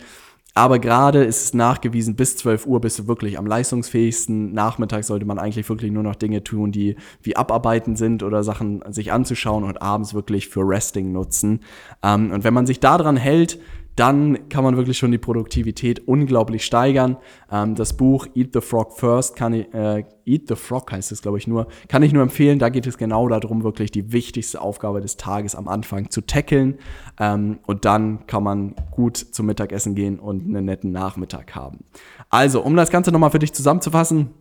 Aber 0.56 0.78
gerade 0.78 1.24
ist 1.24 1.44
es 1.44 1.54
nachgewiesen, 1.56 2.16
bis 2.16 2.38
12 2.38 2.68
Uhr 2.68 2.80
bist 2.80 3.00
du 3.00 3.08
wirklich 3.08 3.40
am 3.40 3.48
leistungsfähigsten. 3.48 4.54
Nachmittags 4.54 5.08
sollte 5.08 5.26
man 5.26 5.40
eigentlich 5.40 5.68
wirklich 5.68 5.92
nur 5.92 6.04
noch 6.04 6.16
Dinge 6.16 6.44
tun, 6.44 6.72
die 6.72 6.96
wie 7.24 7.36
abarbeiten 7.36 7.96
sind 7.96 8.22
oder 8.22 8.44
Sachen 8.44 8.84
sich 8.90 9.12
anzuschauen 9.12 9.64
und 9.64 9.82
abends 9.82 10.14
wirklich 10.14 10.50
für 10.50 10.62
Resting 10.62 11.12
nutzen. 11.12 11.62
Ähm, 12.04 12.32
und 12.32 12.44
wenn 12.44 12.54
man 12.54 12.68
sich 12.68 12.80
daran 12.80 13.18
hält, 13.18 13.60
dann 13.96 14.50
kann 14.50 14.64
man 14.64 14.78
wirklich 14.78 14.98
schon 14.98 15.12
die 15.12 15.18
Produktivität 15.18 16.08
unglaublich 16.08 16.66
steigern. 16.66 17.18
Ähm, 17.52 17.76
das 17.76 17.94
Buch 17.94 18.28
Eat 18.36 18.50
the 18.54 18.62
Frog 18.62 18.94
First 18.98 19.36
kann 19.36 19.54
ich, 19.54 19.74
äh, 19.74 20.04
Eat 20.26 20.48
the 20.48 20.56
Frog 20.56 20.92
heißt 20.92 21.12
es, 21.12 21.22
glaube 21.22 21.38
ich, 21.38 21.48
nur, 21.48 21.68
kann 21.88 22.02
ich 22.02 22.14
nur 22.14 22.24
empfehlen. 22.24 22.60
Da 22.60 22.70
geht 22.70 22.88
es 22.88 22.98
genau 22.98 23.28
darum, 23.28 23.64
wirklich 23.64 23.92
die 23.92 24.12
wichtigste 24.12 24.62
Aufgabe 24.62 25.02
des 25.02 25.18
Tages 25.18 25.56
am 25.56 25.68
Anfang 25.68 26.10
zu 26.10 26.22
tackeln. 26.22 26.80
Ähm, 27.20 27.60
und 27.68 27.86
dann 27.86 28.26
kann 28.26 28.44
man 28.44 28.76
gut 28.92 29.18
zum 29.18 29.46
Mittagessen 29.46 29.96
gehen 29.96 30.20
und 30.20 30.44
einen 30.44 30.66
netten 30.66 30.92
Nachmittag 30.92 31.56
haben. 31.56 31.86
Also, 32.30 32.62
um 32.64 32.76
das 32.76 32.90
Ganze 32.90 33.12
nochmal 33.12 33.32
für 33.32 33.40
dich 33.40 33.54
zusammenzufassen, 33.54 34.32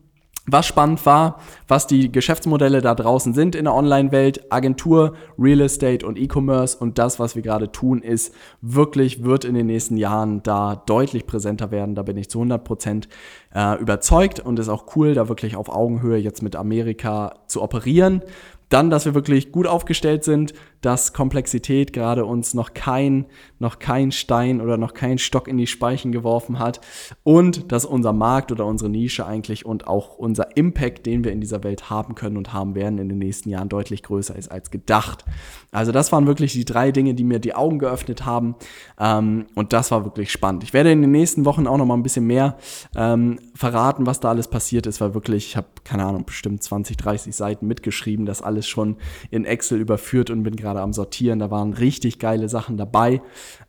was 0.47 0.67
spannend 0.67 1.05
war, 1.07 1.39
was 1.69 1.87
die 1.87 2.11
Geschäftsmodelle 2.11 2.81
da 2.81 2.95
draußen 2.95 3.33
sind 3.33 3.55
in 3.55 3.65
der 3.65 3.75
Online-Welt, 3.75 4.53
Agentur, 4.53 5.15
Real 5.39 5.61
Estate 5.61 6.05
und 6.05 6.19
E-Commerce 6.19 6.77
und 6.77 6.99
das, 6.99 7.21
was 7.21 7.37
wir 7.37 7.43
gerade 7.43 7.71
tun, 7.71 8.03
ist 8.03 8.35
wirklich, 8.61 9.23
wird 9.23 9.45
in 9.45 9.55
den 9.55 9.67
nächsten 9.67 9.97
Jahren 9.97 10.43
da 10.43 10.83
deutlich 10.87 11.27
präsenter 11.27 11.71
werden. 11.71 11.95
Da 11.95 12.03
bin 12.03 12.17
ich 12.17 12.29
zu 12.29 12.39
100 12.39 12.65
Prozent 12.65 13.09
äh, 13.55 13.81
überzeugt 13.81 14.41
und 14.41 14.59
ist 14.59 14.69
auch 14.69 14.97
cool, 14.97 15.15
da 15.15 15.29
wirklich 15.29 15.55
auf 15.55 15.69
Augenhöhe 15.69 16.19
jetzt 16.19 16.43
mit 16.43 16.57
Amerika 16.57 17.37
zu 17.47 17.63
operieren. 17.63 18.23
Dann, 18.69 18.91
dass 18.91 19.05
wir 19.05 19.15
wirklich 19.15 19.53
gut 19.53 19.67
aufgestellt 19.67 20.25
sind, 20.25 20.55
dass 20.83 21.13
Komplexität 21.13 21.93
gerade 21.93 22.27
uns 22.27 22.55
noch 22.55 22.75
kein, 22.75 23.27
noch 23.59 23.79
kein 23.79 24.13
Stein 24.13 24.61
oder 24.61 24.77
noch 24.77 24.93
kein 24.93 25.17
Stock 25.19 25.49
in 25.49 25.57
die 25.57 25.67
Speichen 25.67 26.13
geworfen 26.13 26.59
hat 26.59 26.81
und 27.23 27.73
dass 27.73 27.85
unser 27.85 28.13
Markt 28.13 28.53
oder 28.53 28.67
unsere 28.67 28.91
Nische 28.91 29.25
eigentlich 29.25 29.65
und 29.65 29.87
auch 29.87 30.19
unser 30.19 30.57
Impact, 30.57 31.07
den 31.07 31.25
wir 31.25 31.33
in 31.33 31.41
dieser 31.41 31.65
Welt 31.65 31.89
haben 31.89 32.15
können 32.15 32.37
und 32.37 32.53
haben 32.53 32.75
werden 32.75 32.99
in 32.99 33.09
den 33.09 33.19
nächsten 33.19 33.49
Jahren 33.49 33.69
deutlich 33.69 34.03
größer 34.03 34.37
ist 34.37 34.51
als 34.51 34.71
gedacht. 34.71 35.25
Also 35.71 35.93
das 35.93 36.13
waren 36.13 36.27
wirklich 36.27 36.53
die 36.53 36.65
drei 36.65 36.93
Dinge, 36.93 37.15
die 37.15 37.25
mir 37.25 37.39
die 37.39 37.55
Augen 37.55 37.79
geöffnet 37.79 38.27
haben 38.27 38.57
ähm, 38.99 39.47
und 39.55 39.73
das 39.73 39.91
war 39.91 40.05
wirklich 40.05 40.31
spannend. 40.33 40.65
Ich 40.65 40.73
werde 40.73 40.91
in 40.91 41.01
den 41.01 41.13
nächsten 41.13 41.45
Wochen 41.45 41.67
auch 41.67 41.79
noch 41.79 41.87
mal 41.87 41.95
ein 41.95 42.03
bisschen 42.03 42.27
mehr 42.27 42.59
ähm, 42.97 43.39
verraten, 43.55 44.05
was 44.05 44.21
da 44.21 44.31
alles 44.31 44.49
passiert 44.49 44.87
ist, 44.87 45.01
weil 45.01 45.15
wirklich, 45.15 45.47
ich 45.47 45.57
habe 45.57 45.69
keine 45.85 46.05
Ahnung, 46.05 46.25
bestimmt 46.25 46.63
20, 46.63 46.97
30 46.97 47.35
Seiten 47.35 47.67
mitgeschrieben, 47.67 48.27
das 48.27 48.43
alles 48.43 48.67
schon 48.67 48.97
in 49.31 49.45
Excel 49.45 49.81
überführt 49.81 50.31
und 50.31 50.43
bin 50.43 50.57
gerade 50.57 50.72
gerade 50.73 50.83
am 50.83 50.93
Sortieren. 50.93 51.39
Da 51.39 51.51
waren 51.51 51.73
richtig 51.75 52.19
geile 52.19 52.49
Sachen 52.49 52.77
dabei, 52.77 53.21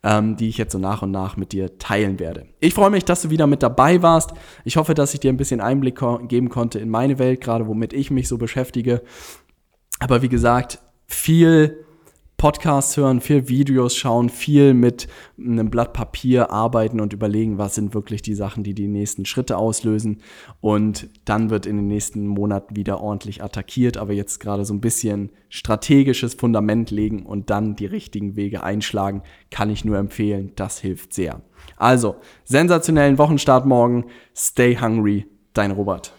ähm, 0.03 0.37
die 0.37 0.49
ich 0.49 0.57
jetzt 0.57 0.71
so 0.71 0.79
nach 0.79 1.01
und 1.01 1.11
nach 1.11 1.37
mit 1.37 1.51
dir 1.51 1.77
teilen 1.77 2.19
werde. 2.19 2.45
Ich 2.59 2.73
freue 2.73 2.89
mich, 2.89 3.05
dass 3.05 3.21
du 3.23 3.29
wieder 3.29 3.47
mit 3.47 3.61
dabei 3.61 4.01
warst. 4.01 4.31
Ich 4.63 4.77
hoffe, 4.77 4.93
dass 4.93 5.13
ich 5.13 5.19
dir 5.19 5.31
ein 5.31 5.37
bisschen 5.37 5.61
Einblick 5.61 5.99
geben 6.27 6.49
konnte 6.49 6.79
in 6.79 6.89
meine 6.89 7.19
Welt, 7.19 7.41
gerade 7.41 7.67
womit 7.67 7.93
ich 7.93 8.09
mich 8.09 8.27
so 8.27 8.37
beschäftige. 8.37 9.01
Aber 9.99 10.21
wie 10.21 10.29
gesagt, 10.29 10.79
viel 11.05 11.82
Podcasts 12.43 12.97
hören, 12.97 13.21
viel 13.21 13.47
Videos 13.47 13.95
schauen, 13.95 14.27
viel 14.27 14.73
mit 14.73 15.07
einem 15.39 15.69
Blatt 15.69 15.93
Papier 15.93 16.51
arbeiten 16.51 16.99
und 16.99 17.13
überlegen, 17.13 17.57
was 17.57 17.75
sind 17.75 17.93
wirklich 17.93 18.21
die 18.21 18.33
Sachen, 18.33 18.63
die 18.65 18.73
die 18.73 18.89
nächsten 18.89 19.23
Schritte 19.23 19.55
auslösen. 19.55 20.21
Und 20.59 21.07
dann 21.23 21.49
wird 21.49 21.65
in 21.65 21.77
den 21.77 21.87
nächsten 21.87 22.27
Monaten 22.27 22.75
wieder 22.75 22.99
ordentlich 22.99 23.41
attackiert, 23.41 23.95
aber 23.95 24.11
jetzt 24.11 24.41
gerade 24.41 24.65
so 24.65 24.73
ein 24.73 24.81
bisschen 24.81 25.29
strategisches 25.47 26.33
Fundament 26.33 26.91
legen 26.91 27.25
und 27.25 27.49
dann 27.49 27.77
die 27.77 27.85
richtigen 27.85 28.35
Wege 28.35 28.61
einschlagen, 28.61 29.21
kann 29.49 29.69
ich 29.69 29.85
nur 29.85 29.97
empfehlen. 29.97 30.51
Das 30.57 30.79
hilft 30.79 31.13
sehr. 31.13 31.39
Also, 31.77 32.17
sensationellen 32.43 33.19
Wochenstart 33.19 33.65
morgen. 33.65 34.07
Stay 34.35 34.75
hungry. 34.75 35.27
Dein 35.53 35.71
Robert. 35.71 36.11